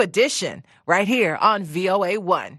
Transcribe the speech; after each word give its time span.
edition 0.00 0.62
right 0.86 1.08
here 1.08 1.36
on 1.40 1.64
VOA1. 1.64 2.58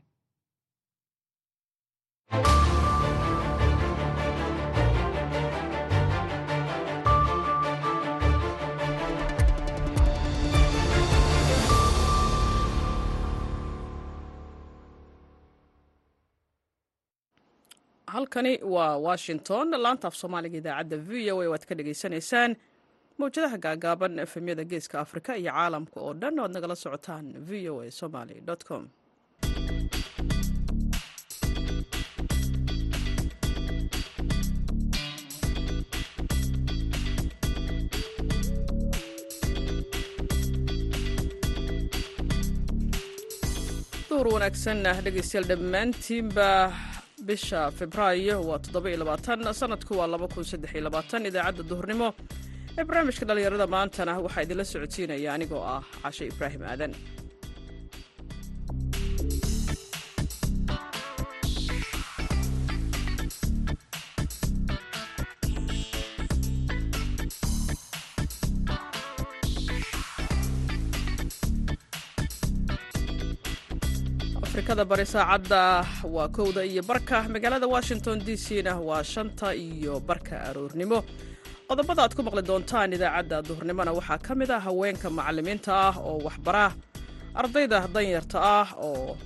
halkani 18.14 18.60
waa 18.64 18.98
washington 18.98 19.70
laanta 19.84 20.08
af 20.08 20.16
soomaaliga 20.16 20.58
idaacadda 20.58 20.98
v 20.98 21.32
o 21.34 21.42
a 21.42 21.48
waad 21.54 21.66
ka 21.70 21.76
dhagaysanaysaan 21.76 22.56
mawjadaha 23.20 23.58
gaagaaban 23.66 24.20
efemyada 24.26 24.64
geeska 24.72 24.96
afrika 25.06 25.32
iyo 25.42 25.52
caalamka 25.58 25.98
oo 26.06 26.14
dhan 26.22 26.40
oad 26.44 26.52
nagala 26.56 26.76
socotaan 26.84 27.26
v 27.48 27.70
o 27.74 27.76
a 27.86 27.92
somaly 28.00 28.38
com. 28.70 28.84
Wanaagsan 44.34 44.84
dhegaystayaal 45.06 45.48
dhammaantiinba 45.52 46.48
bisha 47.28 47.62
febraayo 47.80 48.36
waa 48.50 48.60
toddobaiyoabaatan-sanadku 48.66 49.94
waa 50.00 50.08
laba 50.14 50.28
kun 50.34 50.44
saddex 50.52 50.72
iyo 50.74 50.84
labaatan 50.88 51.26
idaacadda 51.30 51.64
duhurnimo 51.70 52.08
ee 52.78 52.84
barnaamijka 52.90 53.26
dhallinyarada 53.30 53.68
maantana 53.76 54.14
waxaa 54.26 54.46
idinla 54.46 54.66
socodsiinaya 54.74 55.30
anigoo 55.36 55.64
ah 55.76 55.82
cashe 56.04 56.24
ibraahim 56.32 56.64
aadan. 56.72 56.92
Afrikada 74.44 74.86
bari 74.86 75.06
saacadda 75.06 75.86
waa 76.16 76.28
kowda 76.28 76.64
iyo 76.66 76.84
barka. 76.84 77.24
Magaalada 77.30 77.68
washington 77.68 78.20
d 78.20 78.36
c 78.38 78.62
na 78.64 78.74
waa 78.80 79.04
shanta 79.04 79.54
iyo 79.56 80.00
barka 80.00 80.42
aroornimo 80.50 81.04
qodobada 81.74 82.02
aad 82.06 82.14
ku 82.18 82.22
maqli 82.28 82.42
doontaan 82.50 82.94
idaacadda 82.98 83.38
duhurnimona 83.50 83.92
waxaa 84.00 84.20
ka 84.26 84.34
mid 84.40 84.50
ah 84.56 84.62
haweenka 84.68 85.08
macallimiinta 85.18 85.72
ah 85.88 85.96
oo 86.08 86.18
waxbara 86.28 86.66
ardayda 87.42 87.80
danyarta 87.96 88.38
ah 88.58 88.68
oo 88.88 89.18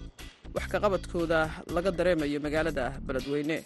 wax 0.55 0.65
kaqabadkooda 0.73 1.39
laga 1.75 1.91
dareemayo 1.97 2.39
magaalada 2.45 2.85
beledweyne. 3.07 3.57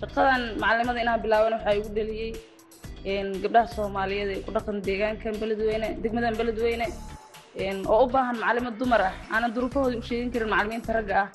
Shaqadan 0.00 0.42
macalimada 0.62 0.98
inaan 1.04 1.20
bilaaban 1.24 1.52
waxaa 1.56 1.74
igu 1.78 1.90
dheliyey 1.98 2.30
gabdhaha 3.42 3.66
soomaaliyeed 3.76 4.30
ee 4.36 4.40
ku 4.46 4.50
dhaqan 4.56 4.76
deegaankan 4.88 5.34
beledweyne 5.42 5.88
degmadan 6.02 6.34
beledweyne. 6.40 6.86
Oo 7.92 8.00
u 8.04 8.08
baahan 8.14 8.36
macallimad 8.42 8.74
dumar 8.80 9.00
ah. 9.08 9.14
Aanan 9.34 9.50
duruufahooda 9.56 9.96
u 10.00 10.04
sheegin 10.08 10.30
karin 10.34 10.50
macallimiinta 10.54 10.90
ragga 10.98 11.14
ah. 11.22 11.28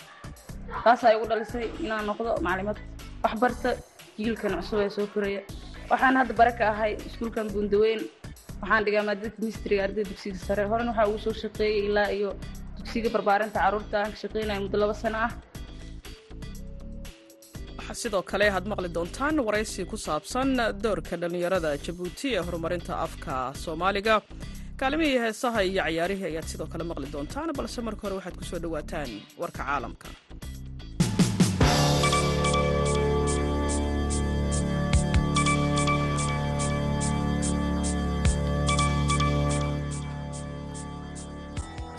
Taasaa 0.84 1.14
igu 1.16 1.26
dhalisay 1.32 1.66
inaan 1.86 2.04
noqdo 2.10 2.30
macallimad 2.48 2.78
waxbarta 3.24 3.70
jiilkan 4.20 4.54
cusub 4.60 4.80
ee 4.86 4.90
soo 4.98 5.08
koraya 5.16 5.42
waxaan 5.92 6.16
hadda 6.20 6.34
bare 6.40 6.52
ka 6.60 6.66
ahay 6.74 6.92
iskuulkan 7.08 7.48
buundaweyn 7.54 8.02
waxaan 8.62 8.84
dhigaa 8.86 9.04
maadada 9.08 9.30
kemistriga 9.36 9.82
ardayda 9.88 10.10
dugsiga 10.12 10.40
sare. 10.48 10.64
Horena 10.72 10.92
waxaa 10.92 11.08
ugu 11.10 11.20
soo 11.26 11.34
shaqeeyey 11.44 11.82
ilaa 11.90 12.10
iyo 12.18 12.30
dugsiga 12.78 13.10
barbaarinta 13.16 13.60
carruurta. 13.64 13.96
Aan 14.04 14.12
ka 14.14 14.18
shaqeynaya 14.24 14.60
muddo 14.66 14.78
laba 14.84 14.94
sano 15.04 15.18
ah. 15.28 15.32
Sidoo 18.02 18.22
kale 18.32 18.46
aad 18.52 18.66
maqli 18.72 18.90
doontaan 18.98 19.36
waraysi 19.48 19.82
ku 19.92 19.98
saabsan 20.06 20.50
doorka 20.84 21.16
dhallinyarada 21.22 21.70
jabuuti 21.86 22.28
ee 22.38 22.42
horumarinta 22.48 22.94
afka 23.06 23.34
soomaaliga. 23.64 24.16
Kaalimihii 24.80 25.20
heesaha 25.24 25.60
iyo 25.70 25.82
cayaarihii 25.86 26.28
ayaad 26.32 26.48
sidoo 26.52 26.68
kale 26.74 26.84
maqli 26.92 27.08
doontaan 27.16 27.50
balse 27.60 27.80
marka 27.88 28.02
hore 28.06 28.16
waxaad 28.20 28.36
ku 28.40 28.44
soo 28.50 28.60
dhowaataan 28.64 29.10
warka 29.42 29.62
caalamka 29.70 30.08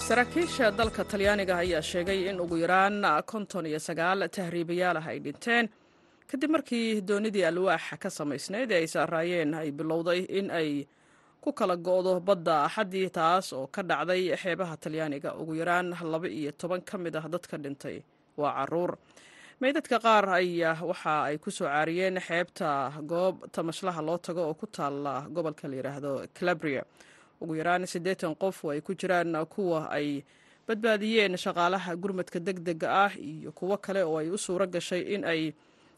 saraakiisha 0.08 0.66
dalka 0.78 1.02
talyaaniga 1.10 1.54
ayaa 1.62 1.82
sheegay 1.91 2.20
in 2.30 2.41
ugu 2.41 2.56
yaraan 2.64 2.96
konton 3.30 3.66
iyo 3.70 3.78
sagaal 3.88 4.20
tahriibayaal 4.36 4.96
ah 5.00 5.06
ay 5.12 5.19
dhinteen. 5.24 5.66
Kadib 6.30 6.50
markii 6.54 7.00
doonidii 7.08 7.44
alwaaxa 7.50 7.96
ka 8.02 8.08
samaysnayd 8.19 8.70
ee 8.72 8.80
ay 8.82 8.86
saaraayeen 8.94 9.54
ay 9.60 9.69
bilowday 9.78 10.20
in 10.38 10.50
ay 10.50 10.70
ku 11.44 11.52
kala 11.52 11.76
go'do 11.76 12.20
badda 12.28 12.56
axaddii 12.69 13.10
taas 13.19 13.52
oo 13.52 13.66
ka 13.66 13.82
dhacday 13.82 14.22
xeebaha 14.42 14.76
talyaaniga. 14.84 15.30
Ugu 15.41 15.54
yaraan 15.60 15.92
laba 16.12 16.28
iyo 16.28 16.52
toban 16.52 16.80
ka 16.88 16.96
mid 16.98 17.14
ah 17.16 17.28
dadka 17.28 17.56
dhintay 17.64 17.96
waa 18.40 18.52
carruur. 18.58 18.96
Meydadka 19.60 19.98
qaar 20.00 20.25
ayaa 20.40 20.80
waxa 20.90 21.14
ay 21.28 21.36
ku 21.38 21.50
soo 21.50 21.69
caariyeen 21.69 22.16
xeebta 22.28 22.92
goob 23.12 23.44
tamashlaha 23.52 24.00
loo 24.08 24.19
tago 24.19 24.42
oo 24.48 24.54
ku 24.54 24.66
taalla 24.66 25.26
gobolka 25.36 25.69
la 25.69 25.76
yidhaahdo 25.76 26.12
calabria 26.38 26.82
ugu 27.41 27.54
yaraan 27.56 27.87
siddeetan 27.87 28.34
qof 28.34 28.65
oo 28.65 28.71
ay 28.71 28.81
ku 28.81 28.94
jiraan 28.94 29.32
kuwa 29.47 29.91
ay 29.91 30.25
badbaadiyeen 30.69 31.37
shaqaalaha 31.37 31.97
gurmadka 31.97 32.41
deg 32.41 32.59
dega 32.60 32.88
ah 33.06 33.12
iyo 33.16 33.53
kuwo 33.53 33.76
kale 33.76 34.03
oo 34.04 34.19
ay 34.19 34.28
u 34.31 34.38
suuro 34.38 34.66
gashay 34.66 35.00
in 35.15 35.25
ay 35.25 35.53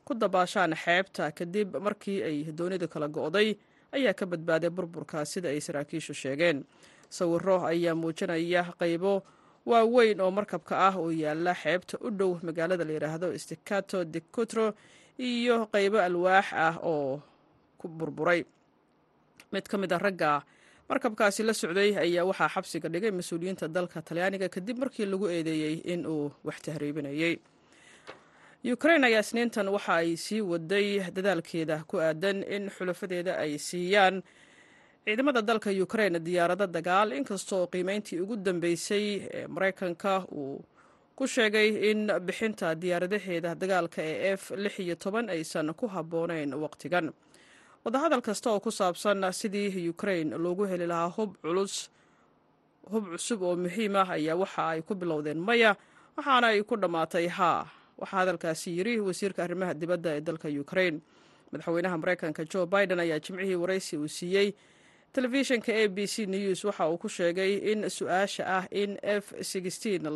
ku 0.05 0.15
dabaashaan 0.15 0.75
xeebta 0.75 1.33
kadib 1.33 1.77
markii 1.77 2.23
ay 2.23 2.37
doonida 2.53 2.87
kala 2.89 3.09
go'day 3.09 3.57
ayaa 3.93 4.15
ka 4.15 4.27
badbaaday 4.27 4.71
burburka 4.71 5.25
sida 5.27 5.49
ay 5.49 5.61
saraakiishu 5.61 6.15
sheegeen. 6.15 6.65
Sawiro 7.11 7.67
ayaa 7.67 7.95
muujinaya 7.95 8.63
qaybo 8.79 9.23
waaweyn 9.67 10.21
oo 10.23 10.31
markabka 10.31 10.79
ah 10.89 10.95
oo 10.97 11.11
yaalla 11.11 11.55
xeebta 11.55 11.99
u 12.01 12.11
dhow 12.11 12.39
magaalada 12.43 12.85
la 12.87 12.93
yidhaahdo 12.93 13.35
sticato 13.39 14.05
de 14.05 14.21
cutro 14.31 14.75
iyo 15.19 15.67
qaybo 15.75 15.99
alwaax 15.99 16.47
ah 16.55 16.79
oo 16.87 17.19
ku 17.79 17.89
burburay. 17.89 18.47
Mid 19.53 19.67
ka 19.67 19.75
mid 19.79 19.93
a 19.93 19.99
ragga 19.99 20.43
markabkaasi 20.91 21.43
la 21.49 21.55
socday 21.63 21.91
ayaa 22.05 22.25
waxaa 22.31 22.49
xabsiga 22.55 22.89
dhigay 22.93 23.11
mas'uuliyiinta 23.19 23.67
dalka 23.77 23.99
talyaaniga 24.09 24.49
kadib 24.55 24.77
markii 24.83 25.07
lagu 25.13 25.27
eedeeyey 25.37 25.75
in 25.93 26.01
uu 26.07 26.31
wax 26.47 26.59
tahriibinayey 26.67 27.35
ukrain 28.75 29.05
ayaa 29.09 29.21
isniintan 29.25 29.69
waxa 29.77 29.95
ay 30.03 30.17
sii 30.17 30.41
waday 30.53 30.89
dadaalkeeda 31.17 31.77
ku 31.91 31.97
aadan 32.07 32.43
in 32.57 32.65
xulafadeeda 32.77 33.33
ay 33.45 33.53
siiyaan 33.59 34.17
ciidamada 35.05 35.43
dalka 35.43 35.71
ukrain 35.85 36.15
diyaarado 36.27 36.67
dagaal. 36.67 37.13
Inkastoo 37.19 37.67
qiimeyntii 37.73 38.21
ugu 38.21 38.37
dambeysay 38.37 39.07
ee 39.33 39.47
maraykanka 39.55 40.13
uu 40.33 40.65
ku 41.17 41.27
sheegay 41.27 41.69
in 41.91 42.01
bixinta 42.27 42.75
diyaaradaheeda 42.83 43.55
dagaalka 43.55 44.03
ee 44.03 44.33
f 44.37 44.53
aysan 45.35 45.75
ku 45.75 45.87
habboonayn 45.95 46.55
waqtigan 46.65 47.07
wadahadal 47.85 48.21
kasta 48.23 48.51
oo 48.53 48.61
ku 48.61 48.71
saabsan 48.71 49.25
sidii 49.33 49.89
ukrain 49.89 50.31
loogu 50.37 50.65
heli 50.71 50.87
lahaa 50.87 51.09
hub 51.17 51.37
culus 51.43 51.91
hub 52.91 53.05
cusub 53.13 53.43
oo 53.43 53.57
muhiim 53.57 53.97
ah 53.97 54.09
ayaa 54.17 54.37
waxa 54.37 54.69
ay 54.77 54.81
ku 54.83 54.95
bilowdeen 54.95 55.39
maya 55.41 55.77
waxaana 56.17 56.47
ay 56.53 56.63
ku 56.63 56.77
dhammaatay 56.77 57.27
haa 57.29 57.65
waxaa 58.01 58.17
hadalkaasi 58.21 58.77
yidhi 58.79 59.01
wasiirka 59.01 59.45
arrimaha 59.45 59.75
dibadda 59.75 60.11
ee 60.17 60.21
dalka 60.21 60.49
ukrain 60.49 61.01
madaxweynaha 61.53 61.97
maraykanka 62.03 62.45
jo 62.53 62.67
biden 62.67 63.01
ayaa 63.01 63.19
jimcihii 63.25 63.55
waraysi 63.63 63.97
uu 63.97 64.09
siiyey. 64.09 64.53
Telefishinka 65.13 65.73
a 65.75 65.89
b 65.89 66.07
c 66.07 66.27
news 66.27 66.65
waxa 66.65 66.87
uu 66.89 66.99
ku 66.99 67.09
sheegay 67.09 67.53
in 67.73 67.83
su'aasha 67.91 68.43
ah 68.47 68.65
in 68.71 68.95
f 69.03 69.33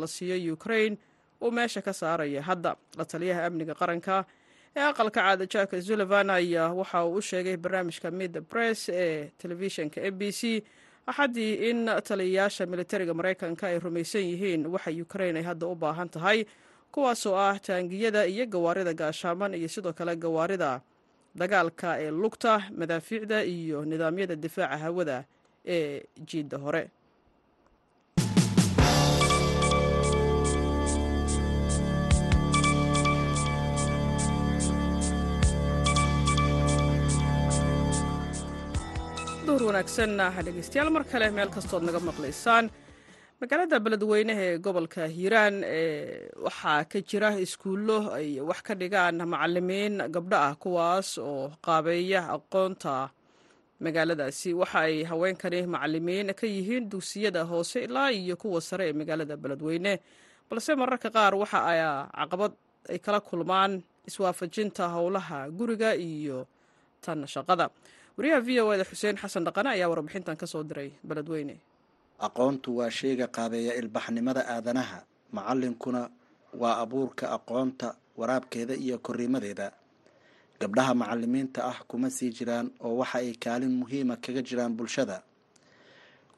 la 0.01 0.07
siiyo 0.07 0.53
ukrain 0.53 0.97
uu 1.41 1.51
meesha 1.51 1.81
ka 1.81 1.91
saaraya 1.93 2.41
hadda. 2.41 2.75
La 2.97 3.03
taliyaha 3.05 3.45
amniga 3.45 3.75
qaranka 3.75 4.25
ee 4.75 4.81
aqalka 4.91 5.21
caada 5.21 5.45
jack 5.53 5.71
sullivan 5.87 6.29
ayaa 6.29 6.73
waxa 6.79 7.05
uu 7.05 7.15
u 7.17 7.21
sheegay 7.21 7.57
barnaamijka 7.57 8.11
mid 8.11 8.33
press 8.51 8.89
ee 8.89 9.31
telefishinka 9.37 10.01
a 10.01 10.11
b 10.11 10.31
c. 10.31 10.63
Axaddii 11.07 11.69
in 11.69 11.85
taliyayaasha 12.07 12.65
militariga 12.65 13.13
maraykanka 13.13 13.67
ay 13.67 13.79
rumaysan 13.79 14.21
yihiin 14.31 14.63
waxa 14.73 14.91
ukrain 15.05 15.37
ay 15.37 15.43
hadda 15.43 15.67
u 15.67 15.75
baahan 15.75 16.09
tahay 16.09 16.45
kuwaasoo 16.91 17.35
ah 17.37 17.59
taangiyada 17.59 18.25
iyo 18.25 18.45
gawaarida 18.45 18.93
gaashaaman 18.93 19.53
iyo 19.53 19.67
sidoo 19.67 19.93
kale 19.93 20.15
gawaarida 20.15 20.81
dagaalka 21.35 21.89
ee 22.01 22.11
lugta 22.11 22.53
madaafiicda 22.77 23.43
iyo 23.45 23.85
nidaamyada 23.85 24.35
difaaca 24.35 24.77
hawada 24.77 25.17
ee 25.65 26.03
jiidda 26.29 26.57
hore 26.57 26.89
duhur 39.55 39.67
wanaagsan 39.71 40.17
dhegeystayaal 40.45 40.89
mar 40.95 41.03
kale 41.11 41.27
meel 41.35 41.49
kastood 41.55 41.83
naga 41.87 41.99
maqlaysaan. 42.07 42.65
Magaalada 43.41 43.77
beledweyneha 43.85 44.41
ee 44.51 44.57
gobolka 44.65 45.03
hiiraan 45.15 45.55
waxaa 46.45 46.83
ka 46.91 46.99
jira 47.09 47.29
iskuullo 47.45 47.97
ay 48.17 48.39
wax 48.49 48.59
ka 48.67 48.73
dhigaan 48.75 49.17
macalimiin 49.33 49.95
gabdho 50.15 50.35
ah 50.47 50.55
kuwaas 50.63 51.09
oo 51.17 51.51
qaabeeya 51.65 52.21
aqoonta 52.35 52.95
magaaladaasi. 53.83 54.49
Waxa 54.61 54.79
ay 54.87 55.03
haweenkani 55.09 55.59
macalimiin 55.75 56.33
ka 56.39 56.45
yihiin 56.47 56.89
dugsiyada 56.91 57.43
hoose 57.47 57.79
ilaa 57.87 58.11
iyo 58.11 58.35
kuwa 58.35 58.61
sare 58.61 58.89
ee 58.89 58.93
magaalada 58.93 59.37
beledweyne. 59.37 59.99
Balse 60.49 60.75
mararka 60.75 61.09
qaar 61.15 61.33
waxa 61.35 61.59
ay 61.71 61.79
caqabad 62.19 62.51
ay 62.91 62.99
kala 62.99 63.19
kulmaan 63.21 63.83
iswaafajinta 64.07 64.83
howlaha 64.95 65.47
guriga 65.57 65.95
iyo 65.95 66.47
tan 67.01 67.23
shaqada 67.27 67.69
wariyaha 68.17 68.41
v 68.41 68.49
o 68.61 68.73
eda 68.73 68.83
xuseen 68.83 69.17
xasan 69.17 69.43
dhaqane 69.45 69.69
ayaa 69.75 69.89
warbixintan 69.91 70.37
ka 70.37 70.47
soo 70.47 70.63
diray 70.63 70.91
beledweyne 71.03 71.55
aqoontu 72.19 72.69
waa 72.79 72.89
sheyga 72.89 73.27
qaabeeya 73.27 73.75
ilbaxnimada 73.75 74.41
aadanaha. 74.47 75.03
Macalinkuna 75.35 76.09
waa 76.61 76.77
abuurka 76.83 77.25
aqoonta 77.35 77.95
waraabkeeda 78.17 78.75
iyo 78.75 78.97
korriimadeeda. 78.99 79.71
Gabdhaha 80.59 80.93
macalimiinta 80.95 81.59
ah 81.67 81.77
kuma 81.87 82.09
sii 82.09 82.31
jiraan 82.31 82.71
oo 82.79 82.95
waxa 83.03 83.19
ay 83.19 83.35
kaalin 83.35 83.75
muhiima 83.75 84.15
kaga 84.15 84.41
jiraan 84.41 84.71
bulshada. 84.77 85.23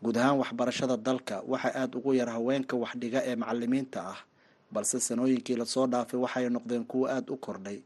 Guud 0.02 0.18
ahaan 0.18 0.38
waxbarashada 0.42 0.98
dalka 0.98 1.42
waxaa 1.46 1.74
aada 1.78 1.98
ugu 1.98 2.14
yar 2.18 2.30
haweenka 2.34 2.74
waxdhiga 2.76 3.22
ee 3.30 3.36
macalimiinta 3.36 4.02
ah 4.02 4.20
balse 4.74 4.98
sanooyinkii 5.00 5.56
la 5.62 5.66
soo 5.66 5.86
dhaafay 5.88 6.18
waxay 6.20 6.50
noqdeen 6.50 6.86
kuwo 6.90 7.06
aada 7.06 7.30
u 7.34 7.38
kordhay 7.38 7.78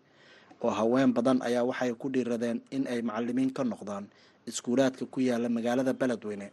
oo 0.64 0.70
haween 0.80 1.12
badan 1.18 1.40
ayaa 1.48 1.64
waxay 1.70 1.92
ku 2.02 2.08
dhiiradeen 2.14 2.60
in 2.76 2.84
ay 2.94 3.02
macalimiin 3.10 3.52
ka 3.58 3.64
noqdaan 3.72 4.06
iskuulaadka 4.50 5.06
ku 5.14 5.20
yaalla 5.28 5.50
magaalada 5.50 5.94
beledweyne. 6.02 6.48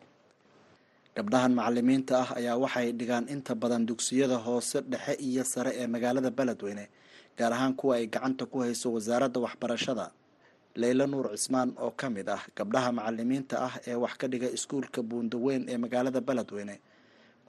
Gabdhahan 1.16 1.52
macalimiinta 1.58 2.14
ah 2.22 2.30
ayaa 2.38 2.56
waxay 2.64 2.88
dhigaan 2.98 3.26
inta 3.34 3.52
badan 3.62 3.82
dugsiyada 3.88 4.36
hoose 4.46 4.78
dhexe 4.92 5.14
iyo 5.28 5.42
sare 5.52 5.70
ee 5.80 5.86
magaalada 5.94 6.30
beledweyne 6.38 6.84
gaar 7.38 7.52
ahaan 7.56 7.74
kuwa 7.78 7.96
ay 7.98 8.06
gacanta 8.06 8.44
ku 8.46 8.58
hayso 8.64 8.92
wasaaradda 8.96 9.40
waxbarashada. 9.46 10.06
Leyla 10.80 11.06
nuur 11.10 11.26
cismaan 11.34 11.74
oo 11.84 11.90
ka 12.00 12.06
mid 12.10 12.28
ah 12.28 12.42
gabdhaha 12.56 12.90
macalimiinta 12.98 13.56
ah 13.66 13.74
ee 13.90 13.94
wax 14.04 14.14
ka 14.20 14.26
dhiga 14.32 14.46
iskuulka 14.56 15.00
buundaweyn 15.02 15.62
ee 15.72 15.76
magaalada 15.84 16.20
beledweyne 16.28 16.76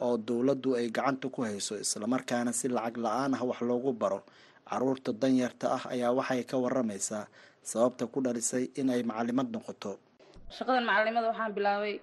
oo 0.01 0.17
dowladdu 0.17 0.69
ay 0.79 0.87
gacanta 0.97 1.29
ku 1.29 1.39
hayso 1.45 1.73
islamarkaana 1.77 2.51
si 2.59 2.67
lacag 2.75 2.97
la'aan 3.05 3.33
ah 3.37 3.43
wax 3.49 3.59
loogu 3.69 3.91
baro 4.01 4.19
carruurta 4.69 5.11
danyarta 5.21 5.65
ah 5.77 5.83
ayaa 5.93 6.11
waxay 6.19 6.41
ka 6.49 6.55
waramaysaa 6.63 7.25
sababta 7.71 8.03
ku 8.13 8.19
dhalisay 8.25 8.63
inay 8.81 9.01
macalimad 9.09 9.47
noqoto. 9.55 9.91
Shaqadan 10.57 10.83
macalinimada 10.89 11.27
waxaan 11.31 11.53
bilaabay 11.57 11.95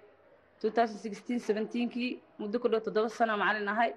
kii 1.94 2.10
muddo 2.40 2.56
ku 2.62 2.68
dhow 2.68 2.80
toddoba 2.86 3.08
sano 3.18 3.34
macalin 3.42 3.68
ahay. 3.72 3.90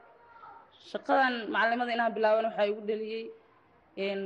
Shaqadan 0.92 1.33
macalinimada 1.54 1.92
inaan 1.95 2.13
bilaaban 2.16 2.45
waxaa 2.50 2.66
igu 2.71 2.81
dhaliyey 2.89 3.24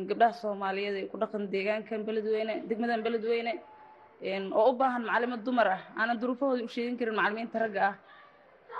gabdhaha 0.10 0.34
soomaaliyeed 0.42 0.96
ee 1.02 1.08
ku 1.12 1.18
dhaqan 1.22 1.44
deegaankan 1.54 2.02
beledweyne 2.08 2.54
degmadan 2.70 3.02
beledweyne 3.06 3.54
oo 4.60 4.70
u 4.72 4.74
baahan 4.80 5.04
macalimo 5.10 5.38
dumar 5.46 5.68
ah. 5.76 5.82
Aanan 6.00 6.18
duruufahooda 6.22 6.64
u 6.64 6.70
sheegin 6.76 6.98
karin 7.00 7.16
macalimiinta 7.20 7.58
ragga 7.64 7.82
ah. 7.90 7.96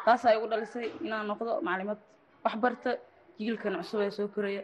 Taasaa 0.06 0.36
igu 0.38 0.46
dhalisay 0.52 0.88
inaan 1.06 1.26
noqdo 1.32 1.52
macalimad 1.68 2.00
wax 2.46 2.56
barta 2.64 2.92
jiilkan 3.40 3.74
cusub 3.82 4.00
ee 4.06 4.12
soo 4.18 4.28
koraya 4.36 4.62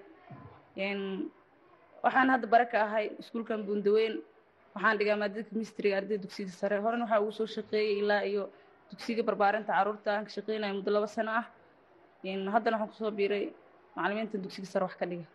waxaan 2.03 2.29
hadda 2.33 2.47
bare 2.47 2.65
ka 2.71 2.77
ahay 2.87 3.05
iskuulkan 3.19 3.63
buundaweyn 3.67 4.15
waxaan 4.75 4.97
dhigaa 4.99 5.17
maadada 5.21 5.45
mistriga 5.61 5.97
ardayda 5.99 6.23
dugsiga 6.23 6.51
sare. 6.51 6.77
Horena 6.83 7.03
waxaa 7.05 7.21
ugu 7.23 7.31
soo 7.31 7.47
shaqeeyay 7.55 7.99
ilaa 8.01 8.23
iyo 8.31 8.43
dugsiga 8.91 9.23
barbaarinta 9.23 9.73
carruurta 9.73 10.09
aan 10.15 10.25
ka 10.25 10.31
shaqeynaya 10.37 10.73
muddo 10.73 10.91
laba 10.91 11.07
sano 11.07 11.31
ah. 11.31 11.45
Haddana 12.23 12.77
waxaan 12.77 12.89
ku 12.91 12.95
soo 12.95 13.11
biiray 13.11 13.45
macalimiinta 13.95 14.37
dugsiga 14.37 14.67
sare 14.67 14.83
wax 14.87 14.95
ka 14.95 15.05
dhiga. 15.05 15.25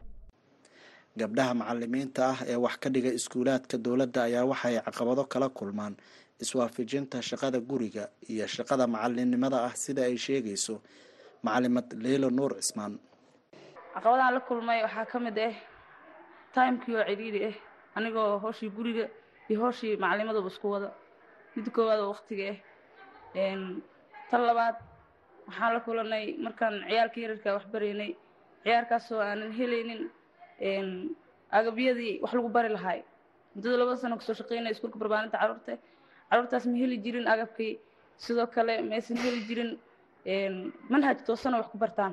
Gabdhaha 1.19 1.53
macalimiinta 1.61 2.23
ah 2.33 2.39
ee 2.49 2.57
wax 2.65 2.75
ka 2.83 2.89
dhiga 2.95 3.11
iskuulaadka 3.19 3.77
dowladda 3.85 4.21
ayaa 4.29 4.45
waxay 4.53 4.81
caqabado 4.87 5.25
kala 5.33 5.49
kulmaan. 5.49 5.95
Iswaafajinta 6.43 7.21
shaqada 7.23 7.59
guriga 7.61 8.09
iyo 8.33 8.47
shaqada 8.47 8.87
macalinimada 8.95 9.59
ah 9.69 9.75
sida 9.83 10.03
ay 10.09 10.17
sheegayso. 10.17 10.81
Macalimad 11.45 11.87
leylo 12.05 12.31
nuur 12.31 12.53
cismaan 12.61 12.99
caqabadahan 13.95 14.35
la 14.35 14.41
kulmay 14.49 14.79
waxaa 14.87 15.07
ka 15.13 15.19
mid 15.27 15.39
ah 15.39 15.55
timekii 16.55 16.97
oo 16.97 17.05
cidhiidhi 17.09 17.41
ah 17.51 17.55
anigoo 17.97 18.39
hooshii 18.45 18.71
guriga 18.77 19.05
iyo 19.51 19.59
hooshii 19.63 19.97
macalimadaba 20.03 20.49
isku 20.53 20.67
wada. 20.75 20.89
Midda 21.55 21.71
koowaad 21.77 22.01
oo 22.03 22.11
waktiga 22.15 22.45
ah 22.53 23.57
tan 24.31 24.41
labaad 24.49 24.77
waxaan 25.47 25.73
la 25.75 25.81
kulanay 25.87 26.25
markaan 26.45 26.75
ciyaalka 26.89 27.19
yararka 27.25 27.49
wax 27.57 27.65
baraynay 27.73 28.11
ciyaarkaasoo 28.65 29.21
aanan 29.27 29.53
helaynin 29.59 30.03
agabyadii 31.59 32.21
wax 32.23 32.33
lagu 32.37 32.49
bari 32.57 32.69
lahaay 32.77 33.01
muddada 33.55 33.77
labada 33.81 33.97
sano 34.03 34.17
ka 34.19 34.25
soo 34.27 34.35
shaqeynaya 34.41 34.73
iskuulka 34.75 34.99
barbaarinta 35.03 35.37
carruurta 35.43 35.73
caruurtaas 36.31 36.65
ma 36.71 36.77
heli 36.83 36.97
jirin 37.05 37.27
agabkii. 37.35 37.75
Sidoo 38.25 38.47
kale 38.55 38.75
maysan 38.91 39.17
heli 39.25 39.41
jirin 39.49 39.71
manhaj 40.93 41.19
toosana 41.27 41.57
wax 41.61 41.69
ku 41.73 41.79
bartaan 41.83 42.13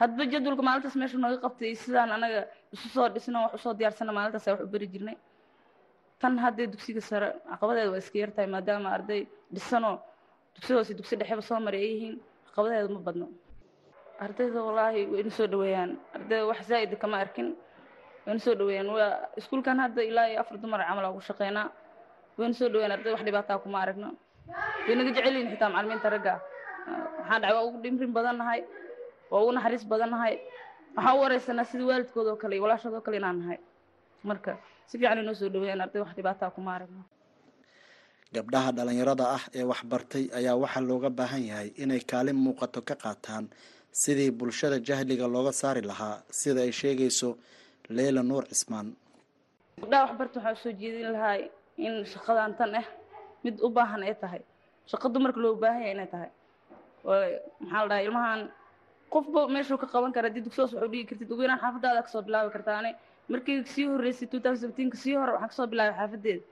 hadba 0.00 0.22
jadwalka 0.32 0.62
maalintaas 0.68 0.96
meesha 1.00 1.18
nooga 1.22 1.38
qabtay 1.44 1.72
sidaan 1.82 2.10
anaga 2.16 2.40
isu 2.74 2.86
soo 2.94 3.08
dhisno 3.14 3.38
wax 3.44 3.52
u 3.54 3.58
soo 3.64 3.74
diyaarsana 3.78 4.12
maalintaas 4.16 4.46
wax 4.52 4.60
u 4.60 4.66
bari 4.74 4.86
jirnay. 4.92 5.16
Tan 6.20 6.38
haddee 6.38 6.66
dugsiga 6.72 7.00
sare 7.00 7.28
caqabadeeda 7.50 7.90
waa 7.92 7.98
iska 8.02 8.18
yartahay 8.22 8.48
maadaama 8.54 8.88
arday 8.96 9.20
dhisanoo 9.54 9.96
dugsi 10.54 10.72
hoose 10.74 10.92
dugsi 10.98 11.14
dhexeba 11.20 11.42
soo 11.48 11.58
maray 11.66 11.80
ay 11.86 11.90
yihiin 11.94 12.16
caqabadeeda 12.46 12.88
ma 12.96 13.00
badno. 13.06 13.26
Ardayda 14.24 14.60
wallaahi 14.66 15.00
wayna 15.12 15.30
soo 15.38 15.46
dhaweeyaan 15.52 15.90
ardayda 16.16 16.46
wax 16.50 16.60
zaa'ida 16.70 16.96
kama 17.02 17.16
arkin. 17.24 17.48
Wayna 18.26 18.40
soo 18.44 18.54
dhaweeyaan 18.54 18.88
waa 18.96 19.10
iskuulkan 19.38 19.78
hadda 19.84 20.02
ilaa 20.10 20.26
iyo 20.30 20.40
afar 20.40 20.56
dumar 20.62 20.80
camal 20.88 21.04
ugu 21.10 21.20
shaqeynaa. 21.28 21.68
Wayna 22.38 22.54
soo 22.54 22.68
dhaweeyaan 22.72 22.92
ardayda 22.96 23.12
wax 23.16 23.22
dhibaataa 23.26 23.58
kuma 23.62 23.78
aragno. 23.84 24.08
Way 24.86 24.94
naga 24.98 25.10
jecel 25.16 25.34
yihiin 25.36 25.50
xitaa 25.54 25.68
macalimiinta 25.74 26.08
ragga. 26.14 26.34
Waxaan 27.18 27.40
dhacay 27.42 27.54
waa 27.56 27.64
ugu 27.68 27.78
dhimrin 27.82 28.12
badan 28.16 28.36
nahay 28.38 28.60
waa 29.30 29.40
ugu 29.42 29.52
naxariis 29.56 29.84
badan 29.90 30.10
nahay. 30.14 30.34
Waxaan 30.96 31.16
u 31.16 31.20
wareysanaa 31.22 31.64
sida 31.70 31.84
waalidkooda 31.90 32.30
oo 32.32 32.36
kale 32.42 32.54
iyo 32.56 32.62
walaashood 32.66 32.94
oo 32.96 33.00
kale 33.06 33.16
inaan 33.20 33.38
nahay. 33.42 33.58
Marka 34.28 34.52
si 34.88 34.94
fiican 34.98 35.18
inoo 35.22 35.34
soo 35.40 35.48
dhaweeyaan 35.54 35.80
arday 35.84 36.00
wax 36.02 36.12
dhibaataa 36.16 36.50
kuma 36.56 36.70
aragno. 36.76 37.02
Gabdhaha 38.34 38.70
dhalinyarada 38.76 39.24
ah 39.36 39.44
ee 39.58 39.64
waxbartay 39.72 40.24
ayaa 40.38 40.56
waxaa 40.62 40.84
looga 40.90 41.10
baahan 41.18 41.42
yahay 41.50 41.68
inay 41.82 42.00
kaalin 42.10 42.36
muuqato 42.44 42.80
ka 42.88 42.94
qaataan 43.04 43.44
sidii 44.02 44.30
bulshada 44.38 44.78
jahliga 44.88 45.26
looga 45.34 45.52
saari 45.60 45.82
lahaa 45.90 46.16
sida 46.40 46.60
ay 46.66 46.72
sheegayso 46.80 47.28
leyla 47.96 48.22
nuur 48.28 48.44
cismaan. 48.50 48.88
Gabdhaha 49.80 50.02
waxbarta 50.06 50.36
waxaan 50.40 50.54
u 50.56 50.62
soo 50.62 50.72
jeedin 50.80 51.08
lahaa 51.14 51.36
in 51.86 51.94
shaqadan 52.12 52.52
tan 52.58 52.74
ah 52.80 52.86
mid 53.44 53.56
u 53.66 53.68
baahan 53.76 54.02
ay 54.08 54.14
tahay. 54.22 54.42
Shaqo 54.90 55.06
dumarka 55.14 55.38
loo 55.44 55.54
baahan 55.62 55.80
yahay 55.82 55.94
inay 55.96 56.08
tahay. 56.14 56.30
Maxaa 57.60 57.82
la 57.82 57.88
dhahay 57.90 58.04
ilmahan 58.08 58.40
qofba 59.14 59.40
meeshuu 59.54 59.78
ka 59.82 59.86
qaban 59.92 60.12
kara 60.16 60.28
haddii 60.28 60.44
dugsihoos 60.46 60.72
wax 60.74 60.82
u 60.86 60.88
dhigi 60.92 61.06
kartid. 61.10 61.30
Ugu 61.32 61.42
yaraan 61.42 61.60
xaafadaada 61.64 62.00
ka 62.02 62.08
soo 62.14 62.22
bilaabi 62.26 62.50
kartaane 62.56 62.90
markii 63.32 63.64
sii 63.74 63.86
horreysay 63.92 64.28
two 64.32 64.40
thousand 64.44 64.60
seventeenka 64.62 64.96
sii 65.04 65.14
hore 65.20 65.32
waxaan 65.32 65.48
ka 65.52 65.56
soo 65.58 65.66
bilaabay 65.72 65.96
xaafadeeda 66.00 66.42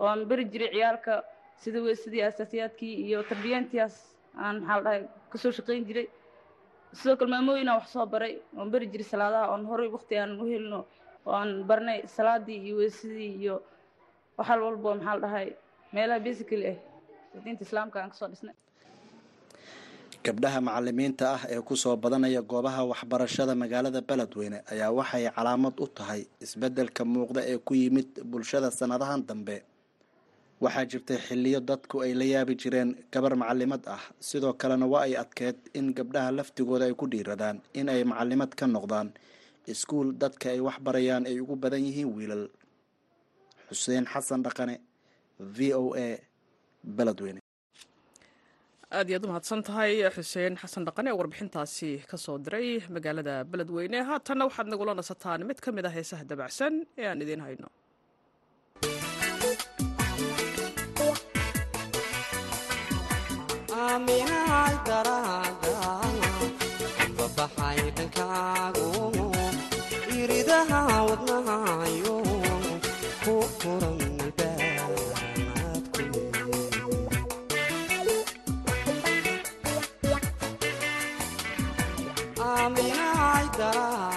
oo 0.00 0.06
aan 0.12 0.20
beri 0.30 0.44
jiray 0.52 0.70
ciyaalka 0.74 1.12
sida 1.62 1.78
weysadii 1.86 2.22
asaasiyaadkii 2.28 2.94
iyo 3.06 3.18
tarbiyaantiyaas 3.30 3.94
aan 4.44 4.56
maxaa 4.60 4.76
la 4.76 4.82
dhahay 4.84 5.02
ka 5.30 5.36
soo 5.42 5.52
shaqeyn 5.58 5.84
jiray. 5.88 6.06
Sidoo 6.98 7.16
kale 7.18 7.30
maamooyinaan 7.34 7.78
wax 7.80 7.88
soo 7.94 8.06
baray. 8.06 8.34
Oon 8.58 8.70
beri 8.70 8.86
jiray 8.92 9.04
salaadaha. 9.12 9.46
Oon 9.52 9.64
horey 9.70 9.88
waqti 9.96 10.14
aanan 10.18 10.40
u 10.42 10.46
helino 10.52 10.80
oo 11.26 11.32
aan 11.40 11.64
barnay 11.68 12.00
salaadii 12.16 12.58
iyo 12.66 12.76
weysadii 12.80 13.32
iyo 13.42 13.56
waxal 14.38 14.60
walbo 14.66 14.94
maxaa 14.94 15.14
la 15.16 15.20
dhahay. 15.24 15.48
Meelaha 15.92 16.20
basically 16.20 16.66
ah 16.72 16.78
diinta 17.44 17.62
islaamka 17.64 17.96
aan 18.02 18.10
ka 18.12 18.16
soo 18.20 18.28
dhisnay 18.32 18.54
gabdhaha 20.26 20.60
macalimiinta 20.68 21.24
ah 21.36 21.42
ee 21.54 21.60
ku 21.68 21.74
soo 21.82 21.96
badanaya 21.96 22.40
goobaha 22.52 22.82
waxbarashada 22.90 23.54
magaalada 23.62 24.00
beledweyne 24.08 24.58
ayaa 24.72 24.90
waxay 24.98 25.24
calaamad 25.36 25.74
u 25.80 25.86
tahay 25.98 26.22
isbeddelka 26.44 27.02
muuqda 27.12 27.40
ee 27.52 27.58
ku 27.66 27.72
yimid 27.74 28.08
bulshada 28.30 28.68
sannadahan 28.78 29.22
dambe. 29.28 29.56
Waxaa 30.64 30.84
jirtay 30.90 31.18
xilliyo 31.26 31.60
dadku 31.68 31.96
ay 32.04 32.12
la 32.20 32.24
yaabi 32.32 32.54
jireen 32.60 32.90
gabar 33.12 33.32
macalimad 33.42 33.82
ah 33.94 34.02
sidoo 34.28 34.52
kalena 34.60 34.86
waa 34.92 35.02
ay 35.06 35.14
adkeed 35.22 35.56
in 35.78 35.86
gabdhaha 35.98 36.30
laftigooda 36.38 36.84
ay 36.88 36.94
ku 37.00 37.06
dhiiradaan 37.12 37.56
in 37.78 37.88
ay 37.94 38.02
macalimad 38.12 38.50
ka 38.58 38.66
noqdaan 38.66 39.08
iskuul 39.72 40.08
dadka 40.22 40.46
ay 40.54 40.60
wax 40.66 40.76
barayaan 40.86 41.24
ay 41.30 41.36
ugu 41.42 41.54
badan 41.62 41.82
yihiin 41.86 42.10
wiilal. 42.16 42.44
Xuseen 43.68 44.04
xasan 44.12 44.40
dhaqane 44.46 44.76
v 45.56 45.58
o 45.74 45.94
a 45.94 46.06
beledweyne 46.96 47.40
aad 48.94 49.08
iyaad 49.10 49.24
u 49.26 49.28
mahadsan 49.30 49.62
tahay 49.68 49.92
xuseen 50.16 50.54
xasan 50.62 50.86
dhaqane 50.88 51.08
ee 51.12 51.18
warbixintaasi 51.20 51.90
ka 52.10 52.16
soo 52.24 52.36
diray 52.44 52.68
magaalada 52.96 53.34
beledweyne. 53.50 53.98
Haatanna 54.10 54.48
waxaad 54.48 54.68
nagula 54.70 54.92
nasataan 55.00 55.40
mid 55.48 55.58
ka 55.64 55.70
mid 55.76 55.84
ah 55.88 55.94
heesaha 55.98 56.24
dabacsan 56.30 56.74
ee 57.00 57.06
aan 57.10 57.22
idiin 57.24 57.42
hayno 57.46 57.68
aaminahay 83.66 84.15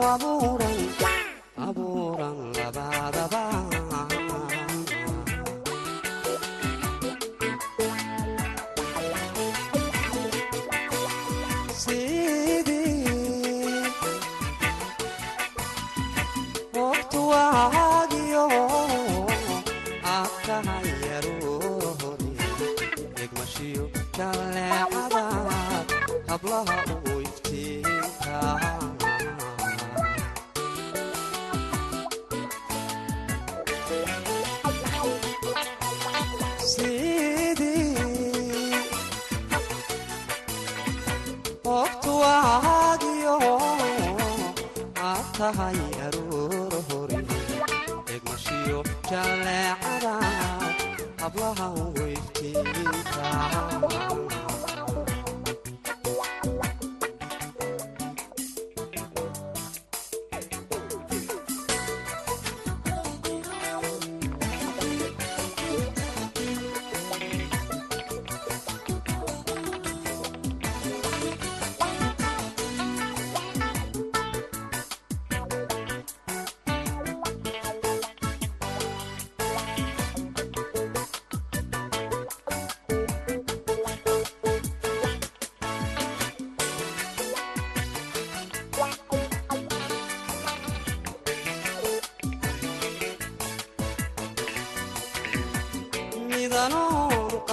abuuran 0.00 0.78
abuuran 1.58 2.51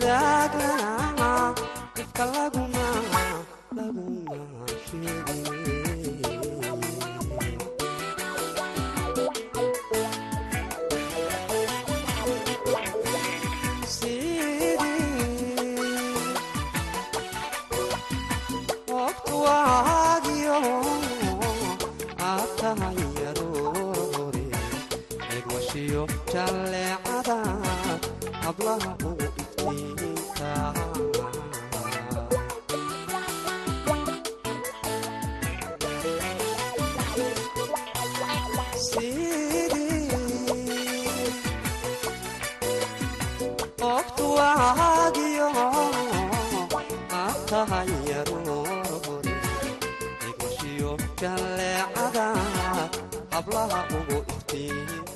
kala 0.00 0.08
wadaagana 0.14 0.97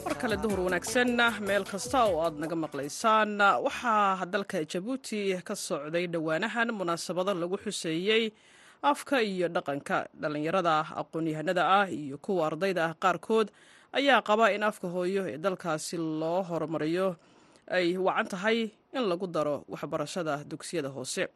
mar 0.05 0.15
kale 0.21 0.37
duhur 0.43 0.61
wanaagsan 0.67 1.11
meel 1.47 1.65
kasta 1.73 1.99
oo 2.11 2.19
aad 2.27 2.35
naga 2.43 2.57
maqlaysaan 2.65 3.39
waxaa 3.67 4.27
dalka 4.33 4.59
jabuuti 4.73 5.21
ka 5.49 5.55
socday 5.55 6.07
dhowaanahan 6.13 6.69
munaasabado 6.79 7.33
lagu 7.35 7.57
xuseeyey 7.65 8.25
afka 8.83 9.23
iyo 9.23 9.47
dhaqanka. 9.49 9.99
Dhallinyarada 10.21 10.75
aqoon-yahanada 11.01 11.63
ah 11.81 11.87
iyo 11.87 12.19
kuwa 12.19 12.47
ardayda 12.51 12.83
ah 12.91 12.95
qaarkood 13.03 13.49
ayaa 13.99 14.23
qaba 14.29 14.51
in 14.55 14.63
afka 14.63 14.89
hooyo 14.89 15.23
ee 15.31 15.39
dalkaasi 15.39 15.97
loo 16.21 16.43
horumariyo. 16.43 17.15
Ay 17.71 17.95
wacan 17.97 18.27
tahay 18.27 18.59
in 18.93 19.03
lagu 19.11 19.27
daro 19.27 19.63
waxbarashada 19.71 20.43
dugsiyada 20.51 20.89
hoose 20.91 21.29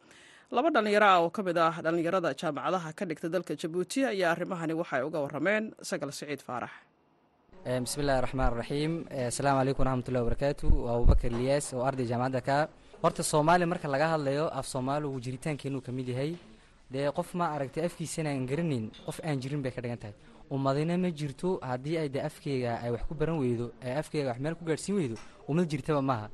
laba 0.55 0.69
dhallinyaro 0.75 1.05
ah 1.07 1.19
oo 1.23 1.29
ka 1.29 1.41
mid 1.43 1.57
ah 1.57 1.75
dhallinyarada 1.83 2.29
jaamacadaha 2.41 2.89
ka 2.97 3.03
dhigta 3.09 3.27
dalka 3.29 3.53
jabuuti 3.61 3.99
ayaa 4.11 4.31
arrimahani 4.35 4.73
waxay 4.81 5.01
uga 5.07 5.19
warrameen 5.25 5.63
sagal 5.89 6.11
siciid 6.11 6.41
faarax. 6.47 6.71
Bismillahi 7.85 8.21
raxmaan 8.25 8.53
raxiim 8.61 8.93
asalaamu 9.31 9.59
calaykum 9.59 9.81
waraxmatullahi 9.85 10.23
wabarakaatu 10.25 10.65
waa 10.85 10.93
abubakar 10.97 11.31
liyaas 11.39 11.67
oo 11.73 11.83
arday 11.89 12.05
jaamacadda 12.11 12.41
ka. 12.47 12.57
Horta 13.03 13.23
soomaali 13.31 13.65
marka 13.71 13.87
laga 13.93 14.07
hadlayo 14.13 14.45
af 14.59 14.65
soomaaligu 14.73 15.19
jiritaankeenuu 15.25 15.81
ka 15.87 15.91
mid 15.91 16.07
yahay 16.07 16.31
dee 16.91 17.11
qof 17.17 17.33
ma 17.35 17.45
aragtay 17.55 17.83
afkiisana 17.89 18.29
aan 18.31 18.47
garanayn 18.47 18.85
qof 19.05 19.19
aan 19.27 19.37
jirin 19.43 19.61
bay 19.61 19.71
ka 19.71 19.81
dhigan 19.81 19.99
tahay. 19.99 20.15
Ummadina 20.49 20.95
ma 20.97 21.09
jirto 21.11 21.59
haddii 21.61 21.97
ay 22.01 22.09
de 22.09 22.19
afkeyga 22.23 22.79
ay 22.83 22.91
wax 22.95 23.03
ku 23.09 23.13
baran 23.19 23.37
weydo 23.43 23.71
ee 23.83 23.95
afkeyga 24.01 24.29
wax 24.31 24.39
meel 24.39 24.55
ku 24.55 24.63
gaadhsiin 24.65 24.95
weydo 24.95 25.15
ummad 25.49 25.67
jirtaba 25.67 26.01
maaha. 26.01 26.27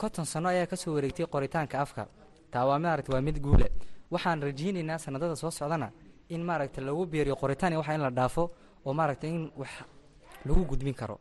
Konton 0.00 0.24
sano 0.24 0.48
ayaa 0.48 0.66
ka 0.66 0.76
soo 0.76 0.94
wareegtay 0.96 1.26
qoritaanka 1.26 1.76
afka 1.84 2.08
taa 2.52 2.64
waa 2.68 2.78
maaragta 2.78 3.12
waa 3.14 3.20
mid 3.28 3.38
guule. 3.44 3.68
Waxaan 4.10 4.42
rajaynaynaa 4.42 4.98
sanadada 4.98 5.36
soo 5.36 5.50
socdana 5.50 5.88
in 6.28 6.42
maaragta 6.48 6.80
lagu 6.80 7.06
beeriyo 7.06 7.36
qoritaan 7.42 7.72
iyo 7.72 7.80
waxa 7.80 7.94
in 7.94 8.00
la 8.06 8.10
dhaafo 8.10 8.50
oo 8.86 8.92
maaragta 8.94 9.26
in 9.26 9.50
wax 9.60 9.70
lagu 10.46 10.64
gudbin 10.70 10.94
karo. 10.94 11.16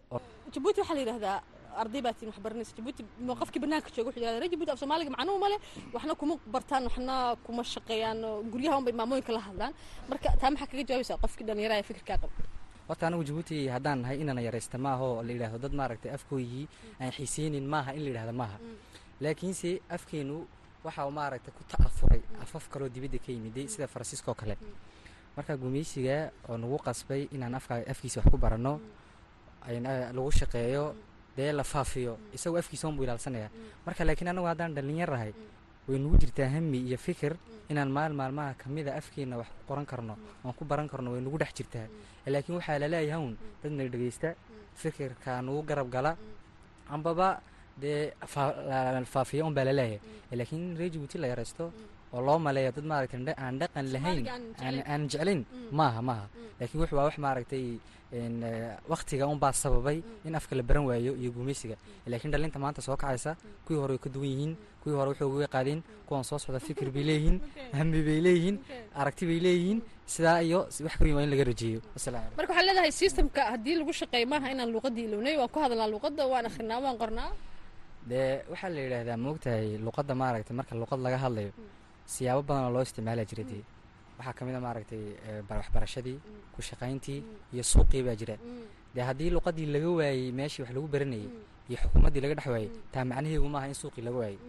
Jabuuti 0.53 0.79
waxaa 0.81 0.95
la 0.95 1.01
yidhahdaa 1.03 1.37
arday 1.81 2.01
baa 2.05 2.13
tiin 2.13 2.27
wax 2.31 2.37
baranaysa 2.43 2.73
jabuuti 2.77 3.01
ma 3.27 3.33
qofkii 3.39 3.59
banaanka 3.63 3.89
jooga 3.95 4.07
wuxuu 4.09 4.19
yidhahdaa 4.21 4.39
reer 4.41 4.51
jabuuti 4.53 4.71
af 4.73 4.79
soomaaliga 4.79 5.11
macnuhu 5.15 5.39
male? 5.43 5.57
Waxna 5.93 6.13
kuma 6.21 6.35
bartaan 6.53 6.83
waxna 6.87 7.15
kuma 7.45 7.63
shaqeeyaan 7.63 8.19
oo 8.29 8.43
guryaha 8.51 8.77
unbay 8.77 8.93
maamooyinka 8.99 9.31
la 9.33 9.39
hadlaan. 9.47 9.73
Marka 10.09 10.29
taa 10.41 10.51
maxaa 10.51 10.67
kaga 10.71 10.83
jawaabaysaa 10.89 11.17
qofkii 11.23 11.45
dhallinyaraha 11.47 11.79
ee 11.79 11.83
fikirkaa 11.89 12.17
qaba. 12.21 12.33
Horta 12.87 13.03
anigu 13.07 13.23
jabuuti 13.23 13.57
haddaan 13.73 13.99
nahay 14.03 14.17
inana 14.23 14.41
yaraysta 14.47 14.77
maaha 14.85 15.03
oo 15.09 15.23
la 15.23 15.31
yidhahdo 15.35 15.57
dad 15.63 15.73
maaragtay 15.79 16.11
afkooyii 16.17 16.65
aan 17.01 17.11
xiiseynin 17.15 17.65
maaha 17.73 17.91
in 17.95 18.01
la 18.03 18.09
yidhahdo 18.11 18.33
maaha. 18.41 18.57
Laakiinse 19.23 19.71
afkeenu 19.89 20.37
waxa 20.83 21.05
uu 21.07 21.11
maaragtay 21.13 21.53
ku 21.53 21.63
ta'afuray 21.71 22.21
afaf 22.41 22.69
kaloo 22.69 22.89
dibadda 22.89 23.17
ka 23.19 23.29
yimiday 23.31 23.67
sida 23.67 23.87
faransiiska 23.87 24.31
oo 24.31 24.35
kale 24.41 24.55
marka 25.37 25.53
gumaysiga 25.57 26.31
oo 26.49 26.57
nagu 26.57 26.77
qasbay 26.81 27.27
inaan 27.35 27.55
afkiisa 27.91 28.19
wax 28.21 28.27
ku 28.31 28.37
baranno 28.37 28.79
lagu 30.15 30.31
shaqeeyo 30.31 30.95
dee 31.37 31.51
la 31.53 31.63
faafiyo 31.63 32.17
isagoo 32.33 32.57
afkiisa 32.59 32.87
unbuu 32.87 33.03
ilaalsanaya. 33.03 33.49
Marka 33.85 34.03
laakiin 34.03 34.27
anagu 34.27 34.47
haddaan 34.47 34.73
dhallinyarahay 34.75 35.31
way 35.87 35.97
nagu 35.99 36.17
jirtaa 36.17 36.49
hami 36.49 36.77
iyo 36.89 36.97
fikir 36.97 37.37
inaan 37.69 37.89
maal 37.89 38.13
maalmaha 38.13 38.53
kamida 38.57 38.95
afkeena 38.97 39.37
wax 39.37 39.47
ku 39.47 39.61
qoran 39.69 39.85
karno 39.85 40.17
oon 40.43 40.53
ku 40.53 40.65
baran 40.65 40.89
karno 40.89 41.11
way 41.13 41.21
nagu 41.21 41.37
dhex 41.37 41.53
jirtaa. 41.53 41.87
Laakiin 42.25 42.55
waxaa 42.57 42.79
la 42.79 42.87
leeyahay 42.87 43.21
un 43.23 43.37
dad 43.63 43.71
na 43.71 43.83
dhegeysta 43.87 44.35
fikirka 44.75 45.41
nagu 45.41 45.61
garab 45.63 45.87
gala 45.89 46.17
ambaba 46.89 47.39
dee 47.81 48.11
faafiya 49.13 49.45
un 49.45 49.53
baa 49.57 49.63
la 49.69 49.73
leeyahay 49.79 49.99
laakiin 50.39 50.61
in 50.71 50.77
reer 50.79 50.91
jabuuti 50.93 51.17
la 51.17 51.27
yaraysto 51.31 51.71
oo 52.13 52.21
loo 52.27 52.39
maleeyo 52.39 52.71
dad 52.75 52.85
maaragtay 52.91 53.33
aan 53.43 53.59
dhaqan 53.61 53.85
lahayn 53.95 54.25
aan 54.91 55.01
jeclayn 55.11 55.41
maaha 55.79 56.01
maaha 56.09 56.25
laakiin 56.59 56.79
wuxuu 56.81 56.97
waa 56.99 57.05
wax 57.09 57.17
maaragtay 57.25 57.65
waktiga 58.89 59.27
unbaa 59.27 59.53
sababay 59.53 60.01
in 60.25 60.35
afka 60.35 60.55
la 60.55 60.63
baran 60.63 60.85
waayo 60.89 61.13
iyo 61.21 61.31
gumaysiga 61.31 61.75
laakiin 62.07 62.31
dhalinta 62.31 62.59
maanta 62.59 62.81
soo 62.81 62.95
kacaysa 62.97 63.35
kuwii 63.65 63.79
hore 63.79 63.91
way 63.93 63.97
ka 64.03 64.09
duwan 64.09 64.27
yihiin 64.29 64.53
kuwii 64.83 64.95
hore 64.95 65.09
waxay 65.11 65.27
uga 65.27 65.47
qaadeen 65.47 65.79
kuwan 66.07 66.23
soo 66.23 66.37
socda 66.39 66.59
fikir 66.59 66.91
bay 66.91 67.03
leeyihiin 67.03 67.37
hami 67.77 68.01
bay 68.07 68.19
leeyihiin 68.25 68.57
aragti 68.95 69.25
bay 69.25 69.39
leeyihiin 69.39 69.79
sidaa 70.13 70.41
iyo 70.43 70.59
wax 70.85 70.93
ka 70.97 71.03
weyn 71.05 71.15
waa 71.15 71.23
in 71.23 71.29
laga 71.33 71.43
rajeeyo 71.51 71.79
marka 72.37 72.51
waxaa 72.53 72.65
leedahay 72.67 72.91
systemka 72.91 73.41
haddii 73.53 73.75
lagu 73.79 73.93
shaqeeyo 73.93 74.27
maaha 74.27 74.51
inaan 74.51 74.69
luuqadii 74.73 75.05
ilownay 75.07 75.35
waan 75.39 75.49
ku 75.53 75.59
hadalnaa 75.63 75.87
luuqadda 75.93 76.23
waan 76.33 76.45
akhrinaa 76.49 76.79
waan 76.85 76.97
qornaa 77.01 77.29
dee 78.09 78.41
waxaa 78.51 78.69
la 78.75 78.79
yidhaahdaa 78.85 79.17
maogtahay 79.25 79.67
luqadda 79.85 80.13
maaragtay 80.21 80.55
marka 80.59 80.73
luqad 80.81 80.99
laga 81.05 81.17
hadlayo 81.23 81.51
siyaabo 82.13 82.41
badan 82.47 82.63
oo 82.67 82.71
loo 82.75 82.83
isticmaala 82.87 83.23
jira 83.29 83.43
dee 83.51 83.63
waxaa 84.17 84.33
ka 84.37 84.41
mid 84.45 84.55
a 84.55 84.61
maaragtay 84.67 85.03
waxbarashadii 85.49 86.17
ku 86.53 86.59
shaqayntii 86.69 87.19
iyo 87.53 87.63
suuqii 87.71 88.03
baa 88.07 88.15
jira. 88.21 88.35
Dee 88.95 89.03
haddii 89.09 89.29
luqadii 89.35 89.65
laga 89.73 89.89
waayey 89.99 90.31
meeshii 90.39 90.61
wax 90.63 90.71
lagu 90.75 90.87
baranayay 90.93 91.27
iyo 91.69 91.77
xukuumaddii 91.81 92.21
laga 92.23 92.35
dhex 92.37 92.47
waayey 92.53 92.69
taa 92.93 93.05
macnaheedu 93.09 93.47
maaha 93.53 93.67
in 93.71 93.77
suuqii 93.81 94.03
laga 94.07 94.17
waayey 94.23 94.39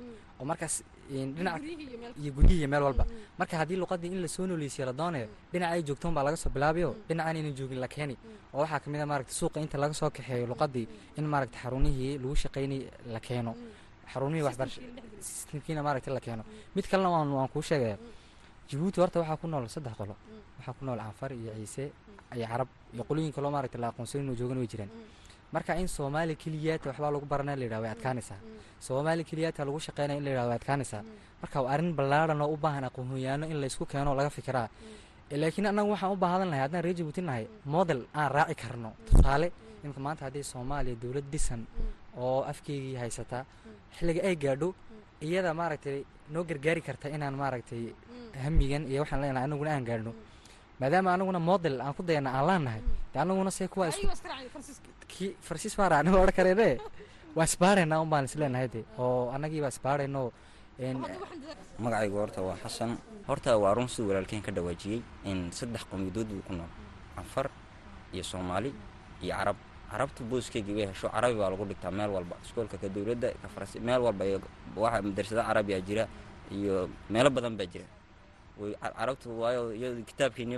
oo 0.42 0.46
markaas 0.50 0.74
dhinac 1.08 1.62
iyo 2.22 2.30
guryihii 2.36 2.58
iyo 2.62 2.68
meel 2.68 2.82
walba. 2.82 3.04
Marka 3.38 3.54
haddii 3.60 3.76
luqadii 3.78 4.10
in 4.14 4.20
la 4.22 4.28
soo 4.28 4.46
nooleysiyo 4.46 4.86
la 4.86 4.92
doonayo 4.92 5.28
dhinaca 5.52 5.72
ay 5.76 5.82
joogtoon 5.86 6.14
baa 6.14 6.24
laga 6.26 6.36
soo 6.36 6.50
bilaabayo 6.50 6.90
dhinacaan 7.08 7.36
aynan 7.36 7.54
joogin 7.58 7.78
la 7.80 7.88
keeni 7.88 8.16
oo 8.54 8.60
waxaa 8.60 8.80
ka 8.80 8.90
mid 8.90 9.00
a 9.00 9.06
maaragtay 9.06 9.34
suuqa 9.40 9.60
inta 9.60 9.78
laga 9.78 9.94
soo 9.94 10.10
kaxeeyo 10.10 10.46
luqadii 10.50 10.86
in 11.18 11.24
maaragtay 11.32 11.60
xarunihii 11.62 12.18
lagu 12.18 12.34
shaqaynay 12.42 12.80
la 13.14 13.20
keeno. 13.20 13.52
Xarunihii 14.12 14.42
waxbarasha 14.48 14.80
sistamkiina 15.20 15.82
maaragtay 15.82 16.12
la 16.14 16.20
keeno. 16.20 16.42
Mid 16.74 16.84
kalena 16.90 17.08
waan 17.10 17.48
kuu 17.48 17.62
sheegaya 17.62 17.96
jabuuti 18.68 19.00
horta 19.00 19.20
waxaa 19.20 19.36
ku 19.36 19.46
nool 19.46 19.68
saddex 19.68 19.94
qolo. 19.96 20.16
Waxaa 20.58 20.74
ku 20.78 20.84
nool 20.84 20.98
canfar 20.98 21.32
iyo 21.32 21.52
ciise 21.54 21.92
iyo 22.36 22.46
carab 22.46 22.68
iyo 22.94 23.04
qolooyin 23.04 23.32
kaloo 23.32 23.50
maaragtay 23.50 23.80
la 23.80 23.88
aqoonsan 23.88 24.20
inuu 24.22 24.34
joogan 24.36 24.58
way 24.58 24.66
jiraan 24.66 24.90
marka 25.54 25.72
in 25.80 25.88
soomaali 25.96 26.34
keliyaata 26.42 26.86
waxbaa 26.90 27.10
lagu 27.14 27.26
baranaya 27.32 27.56
la 27.60 27.64
yidhahdo 27.64 27.82
way 27.84 27.92
adkaanaysaa. 27.96 28.38
Soomaali 28.86 29.22
keliyaata 29.30 29.64
lagu 29.68 29.78
shaqeynaya 29.86 30.18
in 30.20 30.24
la 30.24 30.30
yidhahdo 30.30 30.48
way 30.52 30.56
adkaanaysaa. 30.60 31.02
Marka 31.42 31.58
waa 31.64 31.70
arrin 31.74 31.92
ballaaran 31.98 32.40
oo 32.44 32.50
u 32.54 32.56
baahan 32.64 32.84
aqoonyaano 32.88 33.44
in 33.52 33.58
laysku 33.62 33.84
keeno 33.92 34.08
oo 34.12 34.16
laga 34.20 34.30
fikiraa. 34.30 34.68
Laakiin 35.42 35.66
annagu 35.70 35.90
waxaan 35.94 36.12
u 36.12 36.16
baahadan 36.22 36.48
lahay 36.50 36.62
haddaan 36.64 36.84
reer 36.84 36.96
jabuuti 36.98 37.22
nahay 37.28 37.44
model 37.74 38.00
aan 38.14 38.30
raaci 38.36 38.54
karno. 38.62 38.90
Tusaale 39.08 39.46
imika 39.84 40.00
maanta 40.06 40.22
haddii 40.26 40.44
soomaaliya 40.52 40.96
dowlad 41.02 41.24
dhisan 41.32 41.60
oo 42.24 42.42
afkeygii 42.50 42.96
haysataa 43.02 43.42
xilliga 43.96 44.20
ay 44.28 44.36
gaadho 44.44 44.68
iyada 45.26 45.50
maaragtay 45.60 45.98
noo 46.32 46.42
gargaari 46.48 46.80
karta 46.86 47.06
inaan 47.16 47.34
maaragtay 47.42 47.84
hamigan 48.44 48.82
iyo 48.90 49.00
waxaan 49.02 49.20
leenahay 49.22 49.44
anaguna 49.48 49.70
aan 49.76 49.84
gaadhno. 49.88 50.12
Maadaama 50.80 51.10
anaguna 51.16 51.38
model 51.50 51.80
aan 51.84 51.94
ku 51.96 52.02
dayana 52.08 52.30
aan 52.36 52.46
laanahay 52.48 52.82
de 53.12 53.16
anaguna 53.24 53.50
se 53.50 53.64
kuwa 53.72 53.86
kii 55.14 55.30
farsiis 55.46 55.74
baa 55.78 55.88
raacni 55.92 56.10
odhan 56.22 56.34
kareene 56.38 56.68
waa 57.36 57.46
isbaaraynaa 57.50 58.00
un 58.04 58.10
baan 58.12 58.24
isleenahay 58.30 58.68
de 58.74 58.80
oo 59.04 59.30
annagiibaa 59.34 59.72
isbaarayno 59.74 60.22
magacaygu 61.82 62.16
horta 62.22 62.40
waa 62.48 62.56
xasan 62.64 62.90
horta 63.28 63.50
waa 63.62 63.74
run 63.76 63.88
siduu 63.92 64.08
walaalkeen 64.10 64.42
ka 64.46 64.50
dhawaajiyey 64.56 65.00
in 65.30 65.38
saddex 65.58 65.82
qowmiyadood 65.90 66.28
buu 66.34 66.42
ku 66.48 66.52
nool 66.58 66.70
canfar 67.16 67.46
iyo 68.14 68.24
soomaali 68.32 68.70
iyo 69.22 69.32
carab 69.38 69.56
carabta 69.90 70.20
booskeygii 70.30 70.74
way 70.78 70.86
hesho 70.90 71.08
carabi 71.14 71.34
baa 71.40 71.50
lagu 71.52 71.64
dhigtaa 71.70 71.90
meel 71.98 72.10
walba 72.16 72.36
iskoolka 72.44 72.76
ka 72.82 72.88
dowladda 72.88 73.28
ka 73.42 73.48
faransi 73.54 73.76
meel 73.80 74.00
walba 74.06 74.24
iyo 74.28 74.38
madrasada 75.06 75.42
carabiyaa 75.48 75.80
jira 75.88 76.04
iyo 76.56 76.74
meelo 77.12 77.30
badan 77.36 77.54
baa 77.60 77.68
jira 77.72 77.86
carabtu 78.96 79.28
waayo 79.40 79.62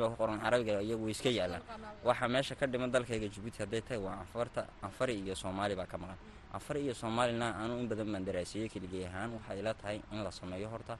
baa 0.02 0.08
ku 0.12 0.16
qoran 0.20 0.38
carabiga 0.44 0.80
iyagu 0.82 1.04
way 1.04 1.12
iska 1.16 1.30
yaalaan. 1.30 1.62
Waxa 2.04 2.28
meesha 2.28 2.54
ka 2.54 2.66
dhiman 2.66 2.90
dalkayga 2.94 3.28
jabuuti 3.34 3.58
hadday 3.62 3.80
tahay 3.80 3.98
waa 4.06 4.16
canfarta 4.20 4.66
canfari 4.80 5.14
iyo 5.24 5.34
soomaali 5.34 5.74
baa 5.76 5.86
ka 5.86 5.96
maqan. 5.98 6.16
Canfari 6.52 6.80
iyo 6.84 6.94
soomaalina 6.94 7.46
anu 7.62 7.78
in 7.80 7.88
badan 7.88 8.08
baan 8.12 8.24
daraasiyey 8.24 8.68
keligay 8.68 9.06
ahaan. 9.06 9.30
Waxay 9.36 9.58
ila 9.60 9.74
tahay 9.74 9.98
in 10.12 10.22
la 10.24 10.30
sameeyo 10.30 10.68
horta 10.68 10.98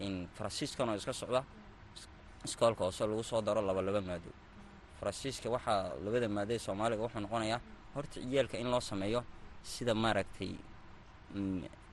in 0.00 0.28
faransiiskan 0.36 0.88
oo 0.88 0.96
iska 0.96 1.12
socda. 1.12 1.44
Iskoolka 2.44 2.84
hoose 2.84 3.00
lagu 3.06 3.22
soo 3.24 3.40
daro 3.42 3.60
laba 3.62 3.82
laba 3.82 4.00
maado. 4.00 4.30
Faransiiska 5.00 5.48
waxaa 5.50 5.92
labada 6.04 6.28
maadee 6.28 6.58
soomaaliga 6.58 7.02
wuxuu 7.02 7.20
noqonayaa 7.20 7.60
horta 7.94 8.20
ciyaalka 8.20 8.56
in 8.58 8.68
loo 8.70 8.80
sameeyo 8.80 9.24
sida 9.62 9.94
maaragtay 9.94 10.52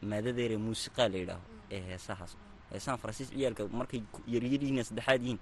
maadadeere 0.10 0.58
muusiqaa 0.58 1.08
la 1.10 1.18
yidhaaho 1.18 1.42
ee 1.76 1.82
heesahaas 1.90 2.34
heesahan 2.74 2.98
faransiis 3.02 3.30
ciyaalka 3.32 3.64
markay 3.80 4.02
yaryarihiin 4.34 4.84
saddexaad 4.90 5.22
yihiin 5.22 5.40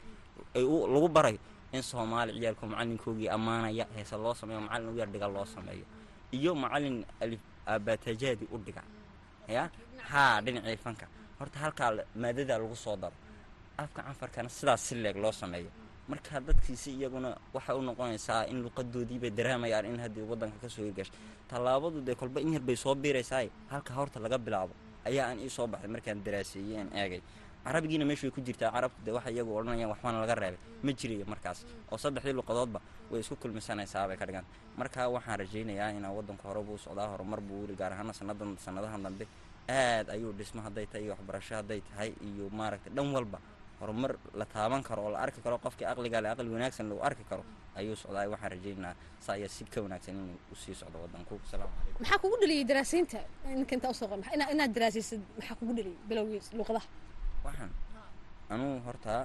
lagu 0.94 1.08
barayo 1.10 1.40
in 1.74 1.82
soomaali 1.84 2.32
ciyaalka 2.40 2.66
macalinkoogii 2.68 3.30
ammaanaya 3.36 3.86
heese 3.96 4.16
loo 4.24 4.34
sameeyo 4.34 4.62
macallin 4.62 4.90
u 4.94 4.98
yar 5.00 5.10
dhiga 5.14 5.28
loo 5.28 5.46
sameeyo. 5.46 5.86
Iyo 6.32 6.56
macallin 6.56 7.06
alif 7.22 7.40
aabatajaadi 7.68 8.46
u 8.52 8.58
dhiga 8.58 8.84
ya? 9.48 9.70
Haa 10.12 10.42
dhinacii 10.42 10.78
fanka 10.78 11.08
horta 11.40 11.60
halkaa 11.60 11.92
maadadaa 12.16 12.58
lagu 12.58 12.76
soo 12.76 12.96
daro. 12.96 13.16
Afka 13.78 14.02
canfarkana 14.04 14.50
sidaas 14.50 14.82
si 14.88 14.96
leeg 14.96 15.16
loo 15.18 15.32
sameeyo. 15.32 15.70
Marka 16.08 16.40
dadkiisi 16.40 16.92
iyaguna 17.00 17.38
waxay 17.54 17.76
u 17.76 17.82
noqonaysaa 17.82 18.46
in 18.52 18.62
luqadoodiibay 18.64 19.32
daraamayaan 19.32 19.86
in 19.86 20.00
haddii 20.00 20.22
waddanka 20.30 20.58
ka 20.62 20.70
soo 20.70 20.84
hirgashay. 20.84 21.14
Tallaabadu 21.50 22.02
dee 22.02 22.16
kolba 22.16 22.42
in 22.42 22.54
yar 22.54 22.62
bay 22.62 22.76
soo 22.76 22.96
biiraysaay. 22.96 23.48
Halka 23.72 23.94
horta 23.94 24.20
laga 24.20 24.38
bilaabo 24.38 24.74
ayaa 25.10 25.26
aan 25.32 25.40
ii 25.46 25.50
soo 25.50 25.68
baxday 25.68 25.90
markaan 25.96 26.24
daraaseeyey 26.26 26.78
aan 26.82 26.90
eegay. 27.02 27.22
Carabigiina 27.66 28.06
meeshu 28.10 28.26
way 28.28 28.32
ku 28.36 28.42
jirtaa 28.42 28.72
carabtu 28.76 29.00
dee 29.06 29.14
waxay 29.18 29.34
iyagu 29.38 29.52
odhanayaan 29.60 29.90
waxbaana 29.94 30.18
laga 30.24 30.36
reebay. 30.36 30.60
Ma 30.84 30.92
jirayo 31.00 31.26
markaas. 31.34 31.60
Oo 31.92 31.98
saddexdii 31.98 32.34
luqadoodba 32.40 32.80
way 33.12 33.20
isku 33.22 33.36
kulmisanaysaa 33.36 34.08
bay 34.10 34.18
ka 34.18 34.26
dhigan 34.26 34.46
marka 34.78 35.02
waxaan 35.16 35.38
rajaynayaa 35.42 35.90
inaa 35.98 36.12
waddanka 36.18 36.44
hore 36.48 36.62
buu 36.68 36.78
socdaa 36.78 37.08
horumar 37.14 37.40
buu 37.42 37.62
weli 37.64 37.76
gaar 37.76 37.92
ahaana 37.94 38.14
sanadan 38.14 38.58
sanadahan 38.66 39.04
dambe 39.06 39.26
aad 39.70 40.08
ayuu 40.16 40.32
dhismo 40.40 40.62
hadday 40.66 40.86
tahay 40.92 41.04
iyo 41.06 41.12
waxbarasho 41.14 41.54
hadday 41.60 41.82
tahay 41.90 42.10
iyo 42.28 42.46
maaragtay 42.50 42.92
dhan 42.96 43.08
walba 43.16 43.40
horumar 43.80 44.12
la 44.40 44.46
taaban 44.46 44.82
karo 44.88 45.02
oo 45.06 45.12
la 45.14 45.20
arki 45.26 45.42
karo 45.46 45.58
qofkii 45.66 45.86
aqliga 45.92 46.22
le 46.24 46.30
aqli 46.34 46.50
wanaagsan 46.56 46.88
lagu 46.90 47.02
arki 47.10 47.24
karo 47.30 47.44
ayuu 47.80 47.96
socdaa 47.96 48.28
waxaan 48.34 48.52
rajaynayaa 48.56 48.96
saa 49.26 49.34
ayaa 49.38 49.50
si 49.56 49.64
ka 49.66 49.80
wanaagsan 49.82 50.16
inuu 50.16 50.38
u 50.52 50.56
sii 50.56 50.76
socdo 50.76 50.98
waddanku. 51.04 51.40
Salaamu 51.52 51.72
calaykum. 51.78 52.00
Maxaa 52.02 52.18
kugu 52.24 52.36
dhaliyay 52.42 52.64
daraasiinta? 52.70 53.20
Ninka 53.46 53.74
intaa 53.76 53.92
u 53.92 53.94
soo 54.00 54.08
qor 54.12 54.20
ina- 54.36 54.52
inaad 54.54 54.72
daraasaysid 54.76 55.22
maxaa 55.38 55.56
kugu 55.60 55.74
dhaliyay 55.78 55.98
bilowgii 56.10 56.42
luqadaha? 56.60 56.88
Waxaan 57.46 57.72
anuu 58.54 58.74
hortaa 58.86 59.24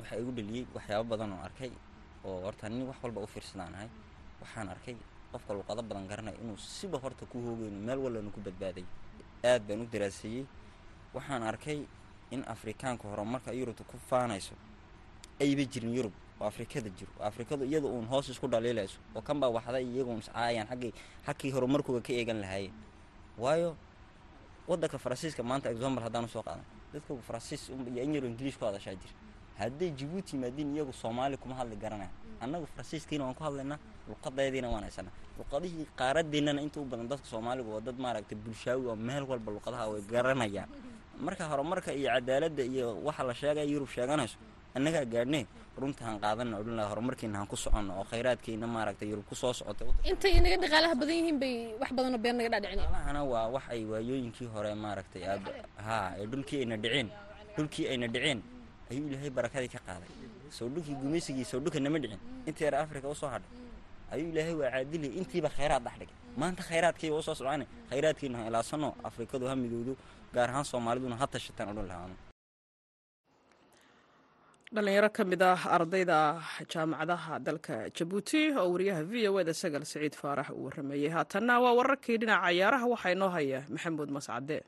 waxaa 0.00 0.18
igu 0.22 0.32
dhaliyey 0.38 0.64
waxyaabo 0.76 1.04
badan 1.10 1.32
oo 1.32 1.42
arkay 1.48 1.70
oo 2.24 2.40
horta 2.44 2.68
nin 2.68 2.82
wax 2.88 2.96
walba 3.02 3.20
u 3.24 3.26
fiirsanaanahay 3.26 3.88
waxaan 4.42 4.68
arkay 4.74 4.96
qofka 5.32 5.52
luqado 5.58 5.82
badan 5.82 6.04
garanaya 6.10 6.36
inuu 6.42 6.56
siba 6.58 6.98
horta 6.98 7.24
ku 7.30 7.36
hoogeyno 7.44 7.78
meel 7.86 7.98
walbana 8.04 8.30
ku 8.30 8.40
badbaaday. 8.46 8.84
Aad 9.44 9.62
baan 9.68 9.80
u 9.82 9.86
daraaseeyey 9.92 10.44
waxaan 11.14 11.42
arkay 11.42 11.78
in 12.34 12.42
afrikaanka 12.54 13.04
horumarka 13.08 13.50
yurubta 13.52 13.84
ku 13.84 13.96
faanayso 14.10 14.54
ayba 15.40 15.64
jirin 15.72 15.94
yurub 15.96 16.12
oo 16.40 16.46
afrikada 16.46 16.88
jiro. 16.98 17.12
Afrikadu 17.20 17.64
iyada 17.64 17.86
uun 17.88 18.06
hoos 18.06 18.28
isku 18.28 18.46
dhaliilayso 18.48 18.98
oo 19.16 19.22
kan 19.22 19.36
baa 19.40 19.48
waxday 19.56 19.84
iyaguun 19.84 20.18
iscaayaan 20.22 20.66
xaggay 20.70 20.92
xagkii 21.26 21.50
horumarkooga 21.54 22.00
ka 22.06 22.12
eegan 22.12 22.40
lahaayeen. 22.44 22.72
Waayo 23.38 23.76
waddanka 24.68 24.98
faransiiska 24.98 25.42
maanta 25.42 25.70
example 25.70 26.02
haddaan 26.06 26.24
u 26.24 26.28
soo 26.28 26.42
qaadan. 26.42 26.64
Dadka 26.92 27.14
faransiis 27.28 27.68
un- 27.70 27.88
iyo 27.94 28.02
in 28.04 28.14
yaro 28.14 28.26
ingiliish 28.26 28.58
ku 28.58 28.64
hadashaa 28.64 28.94
jira 28.94 29.14
hadday 29.58 29.90
jabuuti 29.98 30.36
yimaadiin 30.36 30.74
iyagu 30.76 30.92
soomaali 30.92 31.36
kuma 31.36 31.54
hadli 31.54 31.76
garanaya 31.76 32.10
annagu 32.40 32.66
faransiiskiina 32.72 33.24
waan 33.24 33.34
ku 33.34 33.42
hadlaynaa 33.44 33.78
luqadeediina 34.08 34.68
waan 34.68 34.82
haysanaa 34.86 35.12
luqadihii 35.38 35.86
qaaradeennana 35.98 36.60
inta 36.62 36.80
badan 36.90 37.08
dadka 37.08 37.26
soomaaliga 37.32 37.68
waa 37.74 37.80
dad 37.80 37.96
maaragtay 38.04 38.36
bulshaawi 38.44 38.86
oo 38.86 38.96
meel 38.96 39.24
walba 39.30 39.50
luqadaha 39.56 39.84
way 39.92 40.02
garanayaan. 40.12 40.68
Marka 41.20 41.44
horumarka 41.50 41.90
iyo 41.92 42.10
cadaaladda 42.14 42.62
iyo 42.64 42.86
waxa 43.06 43.22
la 43.24 43.34
sheegaya 43.34 43.64
yurub 43.72 43.88
sheeganayso 43.88 44.36
annagaa 44.76 45.04
gaadhnee 45.14 45.44
runta 45.80 46.02
han 46.08 46.16
qaadana 46.24 46.54
odhan 46.60 46.76
laha 46.78 46.88
horumarkiina 46.92 47.36
han 47.40 47.46
ku 47.52 47.56
soconno 47.64 47.92
oo 48.00 48.04
khayraadkiina 48.10 48.66
maaragtay 48.74 49.08
yurub 49.12 49.26
ku 49.30 49.34
soo 49.34 49.52
socotay. 49.58 49.88
Intay 50.10 50.32
inaga 50.40 50.56
dhaqaalaha 50.62 50.94
badan 51.00 51.16
yihiin 51.20 51.38
bay 51.42 51.54
wax 51.80 51.90
badanoo 51.96 52.18
been 52.24 52.36
naga 52.38 52.48
dhaadhicin 52.54 52.78
dhaqaalahana 52.80 53.20
waa 53.32 53.46
wax 53.54 53.64
ay 53.74 53.82
waayooyinkii 53.92 54.48
hore 54.54 54.70
maaragtay 54.84 55.22
haa 55.86 56.06
ee 56.20 56.26
dhulkii 56.32 56.58
ayna 56.64 56.76
dhiceen 56.82 57.08
dhulkii 57.56 57.84
ayna 57.92 58.06
dhiceen 58.14 58.38
ayuu 58.90 59.06
ilaahay 59.08 59.30
barakadii 59.38 59.68
ka 59.74 59.80
qaaday. 59.88 60.10
Soo 60.56 60.68
dhulkii 60.72 60.94
gumaysigii 61.02 61.44
soo 61.50 61.60
dhulka 61.60 61.80
nama 61.80 61.98
dhicin 62.02 62.20
intii 62.48 62.64
yar 62.66 62.74
afrika 62.84 63.06
u 63.08 63.14
soo 63.20 63.28
hadhay 63.34 63.50
ayuu 64.12 64.28
ilaahay 64.32 64.54
waa 64.60 64.70
caadilay 64.74 65.12
intiiba 65.20 65.48
khayraad 65.56 65.82
dhex 65.86 65.96
dhigay. 66.00 66.14
Maanta 66.40 66.62
khayraadkiiba 66.68 67.16
u 67.20 67.22
soo 67.26 67.34
socone 67.40 67.64
khayraadkiina 67.90 68.36
ha 68.40 68.44
ilaasano 68.50 68.88
afrikadu 69.08 69.44
ha 69.50 69.54
midowdo 69.62 69.92
gaar 70.34 70.48
ahaan 70.50 70.64
soomaaliduna 70.70 71.16
ha 71.20 71.26
tashataan 71.34 71.68
odhan 71.72 71.86
lahaanu 71.90 72.14
dhalinyaro 74.74 75.08
ka 75.16 75.22
mid 75.30 75.42
ah 75.50 75.60
ardayda 75.76 76.18
jaamacadaha 76.72 77.34
dalka 77.46 77.76
jabuuti 77.96 78.40
oo 78.60 78.68
wariyaha 78.74 79.02
v 79.10 79.12
o 79.30 79.32
eda 79.42 79.54
sagal 79.62 79.84
siciid 79.90 80.14
faarax 80.22 80.48
uu 80.56 80.64
warameeyey 80.68 81.10
haatanna 81.16 81.54
waa 81.64 81.76
wararkii 81.78 82.18
dhinaca 82.20 82.42
cayaaraha 82.46 82.86
waxaa 82.94 83.14
inoo 83.16 83.30
haya 83.36 83.58
maxamuud 83.74 84.10
mascade. 84.16 84.58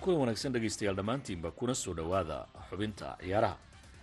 Kulan 0.00 0.18
wanaagsan 0.20 0.52
dhegaystayaal 0.52 0.96
dhammaantiinba 0.96 1.50
kuna 1.50 1.74
soo 1.74 1.94
dhowaada 1.94 2.46
xubinta 2.70 3.16
ciyaaraha. 3.20 3.56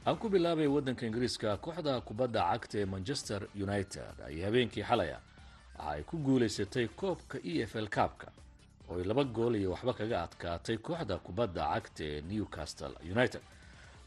Aan 0.07 0.17
ku 0.17 0.29
bilaabay 0.29 0.67
waddanka 0.67 1.05
ingiriiska 1.05 1.57
kooxda 1.57 2.01
kubadda 2.01 2.41
cagta 2.51 2.77
ee 2.79 2.85
manchester 2.85 3.41
united 3.55 4.15
ay 4.27 4.41
habeenkii 4.45 4.83
xalaya 4.83 5.17
waxa 5.77 5.89
ay 5.91 6.03
ku 6.03 6.17
guulaysatay 6.17 6.87
koobka 6.87 7.37
e 7.43 7.61
f 7.65 7.75
l 7.75 7.87
kaabka 7.87 8.27
oo 8.89 8.97
ay 8.99 9.03
laba 9.03 9.23
gool 9.23 9.55
iyo 9.55 9.71
waxba 9.71 9.93
kaga 9.93 10.17
adkaatay 10.23 10.77
kooxda 10.77 11.17
kubadda 11.17 11.63
cagta 11.73 12.03
ee 12.03 12.21
newcastle 12.21 12.95
united. 13.11 13.41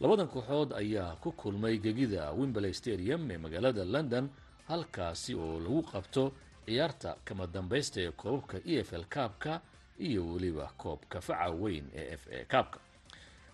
Labadan 0.01 0.29
kooxood 0.29 0.73
ayaa 0.73 1.17
ku 1.23 1.33
kulmay 1.33 1.79
gegida 1.79 2.33
wimberley 2.33 2.75
stadium 2.75 3.31
ee 3.31 3.39
magaalada 3.39 3.85
london 3.85 4.31
halkaasi 4.69 5.35
oo 5.35 5.59
lagu 5.61 5.83
qabto 5.83 6.33
ciyaarta 6.67 7.17
kama 7.25 7.47
dambaysta 7.47 8.01
ee 8.01 8.11
koobabka 8.11 8.57
e 8.65 8.79
f 8.85 8.93
l 8.93 9.05
kaabka 9.09 9.61
iyo 9.99 10.23
weliba 10.33 10.67
koobka 10.77 11.21
faca 11.21 11.51
weyn 11.63 11.85
ee 11.95 12.13
f 12.21 12.23
a 12.33 12.45
kaabka 12.53 12.79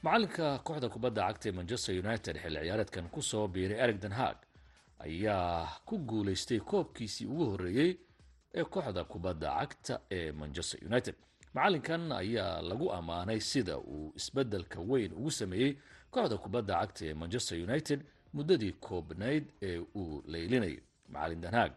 macalinka 0.03 0.59
kooxda 0.67 0.89
kubadda 0.89 1.23
cagta 1.29 1.49
ee 1.49 1.53
manchester 1.59 1.95
united 2.05 2.37
xilli 2.43 2.61
ciyaareedkan 2.61 3.09
ku 3.15 3.23
soo 3.23 3.49
biiray 3.49 3.79
eric 3.85 3.99
den 4.03 4.13
haag 4.13 4.37
ayaa 5.05 5.69
ku 5.87 5.99
guulaystay 5.99 6.61
koobkiisii 6.61 7.27
ugu 7.27 7.45
horreeyey 7.51 7.93
ee 8.55 8.65
kooxda 8.65 9.05
kubadda 9.05 9.49
cagta 9.61 9.95
ee 10.11 10.33
manchester 10.33 10.81
united. 10.91 11.15
Macalinkan 11.55 12.13
ayaa 12.13 12.63
lagu 12.63 12.93
ammaanay 12.93 13.41
sida 13.41 13.79
uu 13.79 14.13
isbeddelka 14.17 14.81
weyn 14.81 15.13
ugu 15.13 15.31
sameeyey 15.31 15.73
kooxda 16.11 16.37
kubadda 16.45 16.75
cagta 16.81 17.03
ee 17.07 17.15
manchester 17.15 17.59
united 17.69 18.01
muddadii 18.33 18.73
koobnayd 18.73 19.45
ee 19.63 19.79
uu 19.95 20.23
leylinayo 20.27 20.81
macalin 21.09 21.41
den 21.41 21.51
haag 21.59 21.73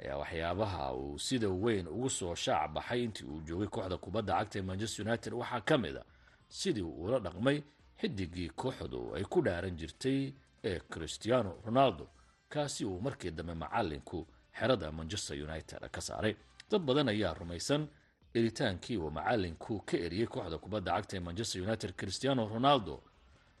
ayaa 0.00 0.16
waxyaabaha 0.18 0.94
uu 0.94 1.18
sida 1.18 1.48
weyn 1.48 1.86
ugu 1.88 2.10
soo 2.10 2.34
shaac 2.34 2.70
baxay 2.72 3.00
intii 3.04 3.24
uu 3.26 3.40
joogay 3.46 3.68
kooxda 3.68 3.96
kubadda 4.04 4.32
cagta 4.38 4.58
ee 4.58 4.62
manchester 4.62 5.06
united. 5.06 5.32
Waxaa 5.34 5.60
ka 5.60 5.78
mid 5.78 5.96
a 5.96 6.04
sidii 6.48 6.82
ula 6.82 7.18
dhaqmay 7.18 7.58
xidigii 8.00 8.48
kooxdu 8.60 9.14
ay 9.16 9.24
ku 9.24 9.38
dhaaran 9.42 9.76
jirtay 9.76 10.32
ee 10.64 10.78
christiano 10.92 11.50
ronaldo 11.66 12.04
kaasi 12.48 12.84
uu 12.84 13.00
markii 13.00 13.30
dambe 13.30 13.54
macalinku 13.54 14.26
xerada 14.58 14.92
manchester 14.92 15.36
united 15.42 15.80
ka 15.90 16.00
saaray. 16.00 16.34
Dad 16.70 16.82
badan 16.82 17.08
ayaa 17.08 17.34
rumaysan 17.34 17.88
eritaankii 18.34 18.96
uu 18.96 19.10
macalinku 19.10 19.80
ka 19.88 19.96
eriyey 19.96 20.26
kooxda 20.26 20.58
kubadda 20.58 20.92
cagta 20.96 21.16
ee 21.16 21.20
manchester 21.20 21.62
united 21.62 21.92
christiano 21.96 22.48
ronaldo 22.48 23.02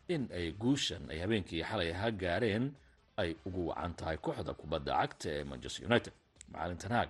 in 0.08 0.28
ay 0.32 0.52
guushan 0.52 1.10
ay 1.10 1.18
habeenkii 1.20 1.62
xalay 1.62 1.92
ha 1.92 2.10
gaareen 2.10 2.72
ay 3.16 3.30
ugu 3.46 3.68
wacan 3.68 3.94
tahay 3.94 4.16
kooxda 4.16 4.52
kubadda 4.54 4.92
cagta 5.00 5.28
ee 5.36 5.44
manchester 5.44 5.82
united. 5.90 6.12
Macalin 6.52 6.78
tanaag 6.78 7.08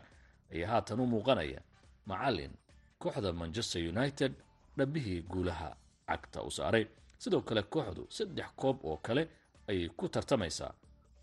ayaa 0.54 0.70
haatan 0.72 1.00
u 1.00 1.06
muuqanaya 1.06 1.60
macalin 2.06 2.50
kooxda 2.98 3.32
manchester 3.32 3.80
united 3.88 4.32
dhabbihii 4.76 5.20
guulaha 5.22 5.76
cagta 6.08 6.42
u 6.42 6.50
saaray. 6.50 6.86
Sidoo 7.18 7.40
kale 7.40 7.62
kooxdu 7.62 8.06
saddex 8.16 8.46
koob 8.56 8.84
oo 8.84 8.96
kale 8.96 9.28
ayay 9.68 9.88
ku 9.88 10.08
tartamaysaa 10.08 10.72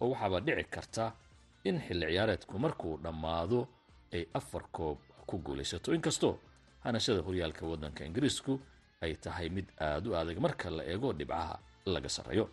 oo 0.01 0.09
waxaaba 0.13 0.39
dhici 0.45 0.63
karta 0.75 1.05
in 1.69 1.77
xilli 1.85 2.05
ciyaareedku 2.11 2.55
markuu 2.65 2.93
dhammaado 3.03 3.59
ay 4.15 4.23
afar 4.39 4.63
koob 4.71 4.97
ku 5.27 5.35
guulaysato. 5.45 5.93
Inkastoo 5.97 6.33
hanashada 6.83 7.21
horyaalka 7.27 7.63
waddanka 7.71 8.01
ingiriisku 8.05 8.53
ay 9.03 9.13
tahay 9.23 9.49
mid 9.49 9.67
aada 9.79 10.09
u 10.09 10.13
adag 10.15 10.37
marka 10.45 10.69
la 10.77 10.83
eego 10.91 11.09
dhibcaha 11.13 11.55
laga 11.93 12.09
sarreeyo. 12.09 12.45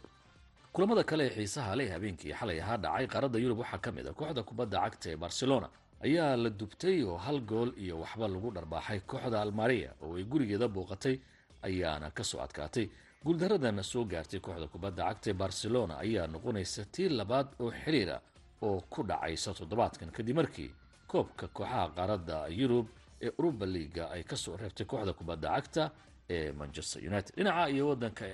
Kulamada 0.73 1.05
kale 1.05 1.25
ee 1.27 1.35
xiisaha 1.37 1.77
leh 1.79 1.89
habeenkii 1.95 2.33
xalay 2.39 2.59
ahaa 2.63 2.77
dhacay 2.85 3.07
qaaradda 3.13 3.39
yurub 3.39 3.59
waxaa 3.63 3.79
ka 3.85 3.91
mid 3.97 4.07
a 4.09 4.13
kooxda 4.19 4.43
kubadda 4.49 4.79
cagta 4.85 5.07
ee 5.13 5.17
barcelona. 5.17 5.69
Ayaa 6.05 6.37
la 6.37 6.51
dubtay 6.51 7.05
oo 7.05 7.17
hal 7.25 7.39
gool 7.51 7.71
iyo 7.85 8.01
waxba 8.03 8.27
lagu 8.29 8.49
dharbaaxay 8.57 9.01
kooxda 9.11 9.39
almaria 9.45 9.91
oo 10.03 10.17
ay 10.19 10.25
gurigeeda 10.25 10.69
booqatay 10.69 11.17
ayaana 11.63 12.11
ka 12.17 12.25
soo 12.25 12.41
adkaatay 12.41 12.87
guuldaradana 13.25 13.83
soo 13.83 14.05
gaartay 14.05 14.41
kooxda 14.41 14.67
kubadda 14.73 15.05
cagta 15.09 15.31
ee 15.31 15.35
barcelona 15.43 15.95
ayaa 16.05 16.27
noqonaysa 16.27 16.85
tii 16.95 17.09
labaad 17.09 17.49
oo 17.61 17.71
xiriira 17.71 18.21
oo 18.63 18.81
ku 18.91 19.03
dhacaysa 19.09 19.55
toddobaadkan 19.55 20.11
kadib 20.11 20.37
markii 20.37 20.71
koobka 21.07 21.47
kooxaha 21.49 21.89
qaaradda 21.97 22.37
yurub 22.49 22.87
ee 23.21 23.31
uruba 23.39 23.67
liiga 23.67 24.11
ay 24.11 24.23
ka 24.25 24.37
soo 24.37 24.57
reebtay 24.57 24.87
kooxda 24.87 25.13
kubadda 25.13 25.49
cagta 25.55 25.91
ee 26.31 26.53
manchester 26.53 27.03
united. 27.11 27.35
Dhinaca 27.37 27.71
iyo 27.71 27.89
wadanka 27.89 28.25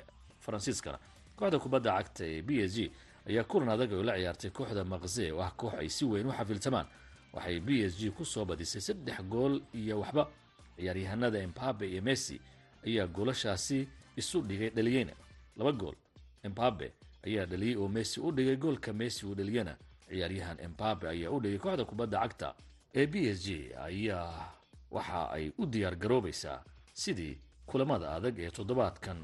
faransiiskana 0.40 0.98
kooxda 1.37 1.59
kubadda 1.59 1.90
cagta 1.98 2.24
ee 2.24 2.42
b 2.42 2.51
s 2.64 2.72
g 2.77 2.90
ayaa 3.29 3.44
kulan 3.44 3.68
adag 3.68 3.92
oo 3.92 4.03
la 4.03 4.16
ciyaartay 4.16 4.51
kooxda 4.51 4.85
maqze 4.85 5.33
oo 5.33 5.40
ah 5.42 5.53
koox 5.57 5.74
ay 5.79 5.88
si 5.88 6.05
weyn 6.05 6.27
u 6.27 6.33
xafiltamaan 6.33 6.87
waxay 7.33 7.61
b 7.61 7.68
s 7.85 7.92
g 8.01 8.11
ku 8.11 8.24
soo 8.24 8.44
badisay 8.44 8.81
saddex 8.81 9.20
gool 9.29 9.61
iyo 9.74 10.01
waxba. 10.01 10.24
Ciyaaryahanada 10.77 11.38
embabe 11.44 11.85
iyo 11.92 12.03
messi 12.03 12.40
ayaa 12.87 13.07
goolashaasi 13.07 13.88
isu 14.18 14.42
dhigay 14.48 14.70
dhaliyeyna 14.70 15.12
laba 15.57 15.72
gool 15.72 15.96
embabe 16.42 16.92
ayaa 17.26 17.46
dhaliyey 17.46 17.76
oo 17.76 17.88
messi 17.88 18.20
u 18.20 18.33
dhigay 18.33 18.57
goolka 18.57 18.92
messi 18.92 19.26
uu 19.26 19.35
dhaliyana 19.35 19.76
ciyaaryahan 20.09 20.59
embabe 20.66 21.09
ayaa 21.09 21.31
u 21.31 21.40
dhigay 21.40 21.59
kooxda 21.59 21.85
kubadda 21.85 22.18
cagta 22.20 22.54
ee 22.94 23.07
b 23.07 23.14
s 23.35 23.38
g 23.44 23.48
ayaa 23.87 24.52
waxa 24.90 25.31
ay 25.31 25.52
u 25.59 25.66
diyaar 25.66 25.96
garoobaysaa 25.96 26.64
sidii 26.94 27.38
kulamada 27.66 28.11
adag 28.16 28.38
ee 28.38 28.50
toddobaadkan. 28.50 29.18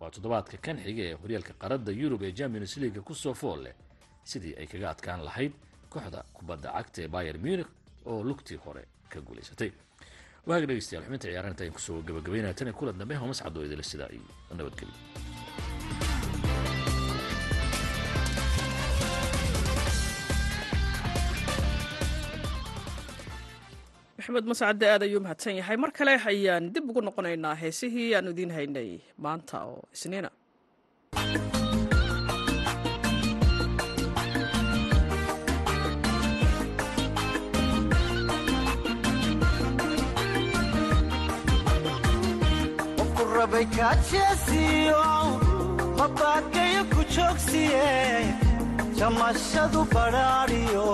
Waa 0.00 0.10
toddobaadka 0.10 0.56
kan 0.60 0.76
xiga 0.84 1.02
ee 1.02 1.12
horyaalka 1.16 1.52
qaradda 1.62 1.92
yurub 1.92 2.22
ee 2.22 2.32
champions 2.32 2.76
leaga 2.76 3.00
ku 3.00 3.14
soo 3.14 3.34
fool 3.34 3.62
leh 3.64 3.74
sidii 4.24 4.54
ay 4.60 4.66
kaga 4.66 4.90
adkaan 4.90 5.24
lahayd 5.24 5.52
kooxda 5.90 6.20
kubadda 6.36 6.68
cagta 6.76 7.02
ee 7.02 7.08
bayer 7.08 7.38
munich 7.38 7.68
oo 8.06 8.22
lugtii 8.22 8.56
hore 8.64 8.84
ka 9.08 9.20
guulaysatay 9.20 9.70
waaga 10.50 10.66
dhegeystayaal 10.70 11.04
xubinta 11.06 11.26
ciyaaraha 11.28 11.52
inta 11.54 11.62
ayaan 11.64 11.76
ku 11.76 11.82
soo 11.86 11.98
gabagabaynaya 12.08 12.56
tan 12.58 12.68
iyo 12.70 12.76
kulan 12.78 12.98
dambe 13.00 13.14
homas 13.22 13.42
cadoo 13.44 13.66
idila 13.66 13.84
sidaa 13.90 14.10
iyo 14.16 14.24
nabadgelyo. 14.58 14.94
Maxamed 24.18 24.44
mascadde 24.50 24.86
aad 24.92 25.02
ayuu 25.06 25.20
mahadsan 25.24 25.56
yahay. 25.60 25.76
Mar 25.82 25.90
kale 25.98 26.14
ayaan 26.30 26.64
dib 26.74 26.84
ugu 26.90 27.00
noqonaynaa 27.08 27.54
heesihii 27.62 28.08
aanu 28.16 28.30
idiin 28.34 28.52
haynay 28.58 28.90
maanta 29.24 29.56
oo 29.70 29.80
isniina 29.96 30.30
kaajeesiyo 43.50 45.02
mabaakayo 45.98 46.82
ku 46.92 47.00
joogsiye 47.14 47.86
jamashadu 48.98 49.80
badhaadhiyo 49.94 50.86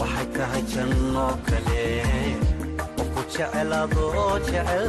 waxay 0.00 0.26
tahay 0.36 0.62
janno 0.72 1.26
kale 1.46 1.84
qofku 2.96 3.22
jecel 3.32 3.70
adoo 3.82 4.38
jecel 4.46 4.88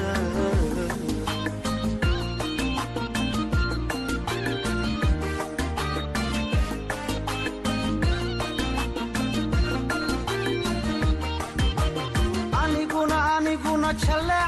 aniguna 12.63 13.17
aniguna 13.35 13.93
jaleecada 13.93 14.46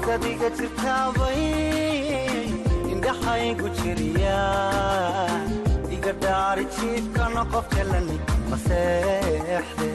istadiga 0.00 0.48
jirtaabay 0.58 1.40
indhaxaygu 2.92 3.68
jiriya 3.78 4.38
iga 5.96 6.12
dhaari 6.22 6.64
maseexde 8.50 9.90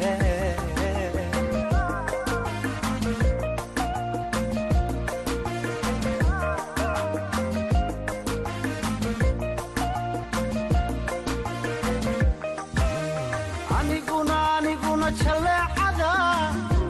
aniguna 13.79 14.37
aniguna 14.57 15.07
jaleecada 15.21 16.11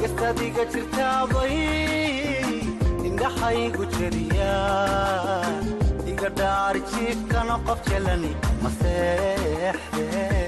istadiga 0.05 0.63
jirtaabay 0.73 1.55
indhaxaygu 3.53 3.85
jiriya 3.95 4.53
iga 6.11 6.29
dhaari 6.39 6.81
jiifkana 6.91 7.55
qof 7.67 7.79
jalani 7.89 8.31
maseexde 8.63 10.44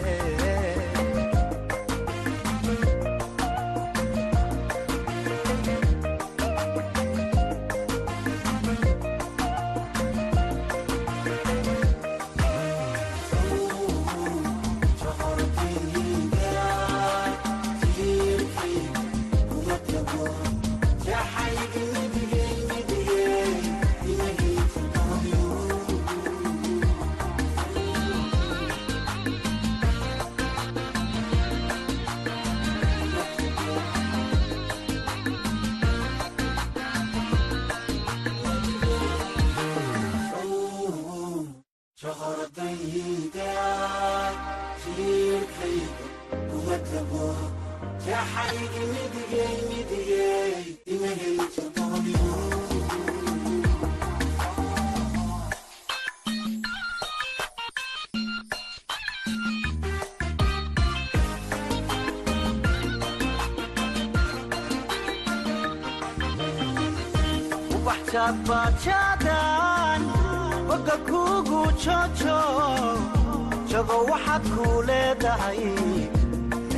jago 73.72 73.98
waxaad 74.12 74.44
kuu 74.56 74.78
leedahay 74.90 75.60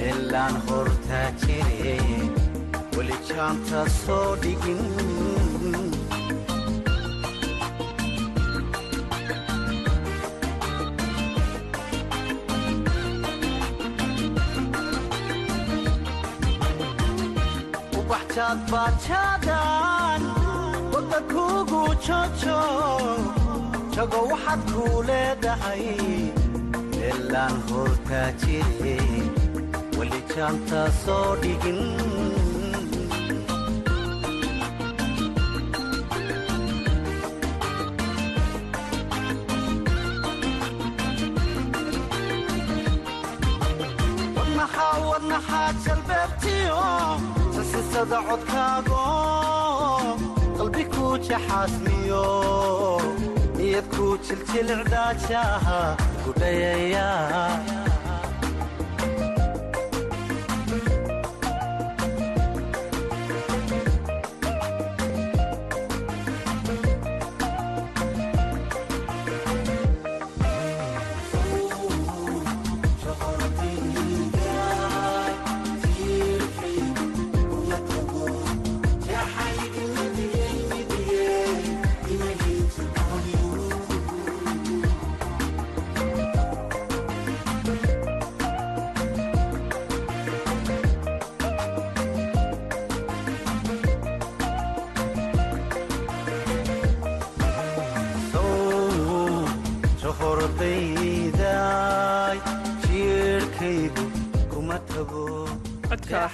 meelaan 0.10 0.56
hortaa 0.70 1.28
jire 1.42 1.98
weli 2.98 3.18
jaanta 3.30 3.82
soo 3.98 4.36
dhigin 4.42 4.82
ubaxjaadbaajaadaan 18.90 20.22
boga 20.92 21.20
kuugu 21.32 21.82
jojo 22.06 22.60
jago 23.96 24.20
waxaad 24.32 24.62
jaanta 30.40 30.82
soo 31.04 31.36
dhigin 31.42 31.80
wadnaxaa 45.10 45.74
jalbeebtiyo 45.86 46.82
sasisada 47.56 48.20
codkaago. 48.28 49.02
Qalbi 50.58 50.84
kuu 50.94 51.18
jaxaasmiyo 51.28 52.24
niyad 53.58 53.88
kuu 53.96 54.18
jiljilcdaajaha 54.28 55.80
gudhayaya 56.24 57.08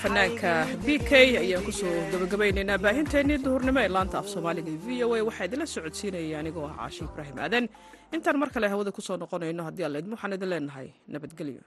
fanaanka 0.06 0.52
b 0.86 1.02
k 1.10 1.12
ayaan 1.42 1.64
ku 1.66 1.72
soo 1.74 1.90
gabagabaynaynaa 2.14 2.78
baahinteennii 2.86 3.40
duhurnimo 3.46 3.80
ee 3.86 3.90
laanta 3.96 4.16
af 4.22 4.28
soomaaliga 4.34 4.72
v 4.86 4.88
o 5.06 5.08
a 5.18 5.22
waxaa 5.30 5.46
idinla 5.50 5.66
socodsiinaya 5.76 6.38
anigoo 6.42 6.66
ah 6.70 6.76
caashi 6.80 7.02
ibraahim 7.10 7.38
aadan. 7.46 7.66
Intaan 8.16 8.38
mar 8.42 8.50
kale 8.56 8.68
hawada 8.74 8.92
ku 8.98 9.02
soo 9.08 9.18
noqonayno 9.24 9.62
haddii 9.68 9.86
alla 9.88 9.98
idmo 10.04 10.14
waxaan 10.16 10.36
idin 10.38 10.50
leenahay 10.54 10.88
nabadgelyo 11.14 11.64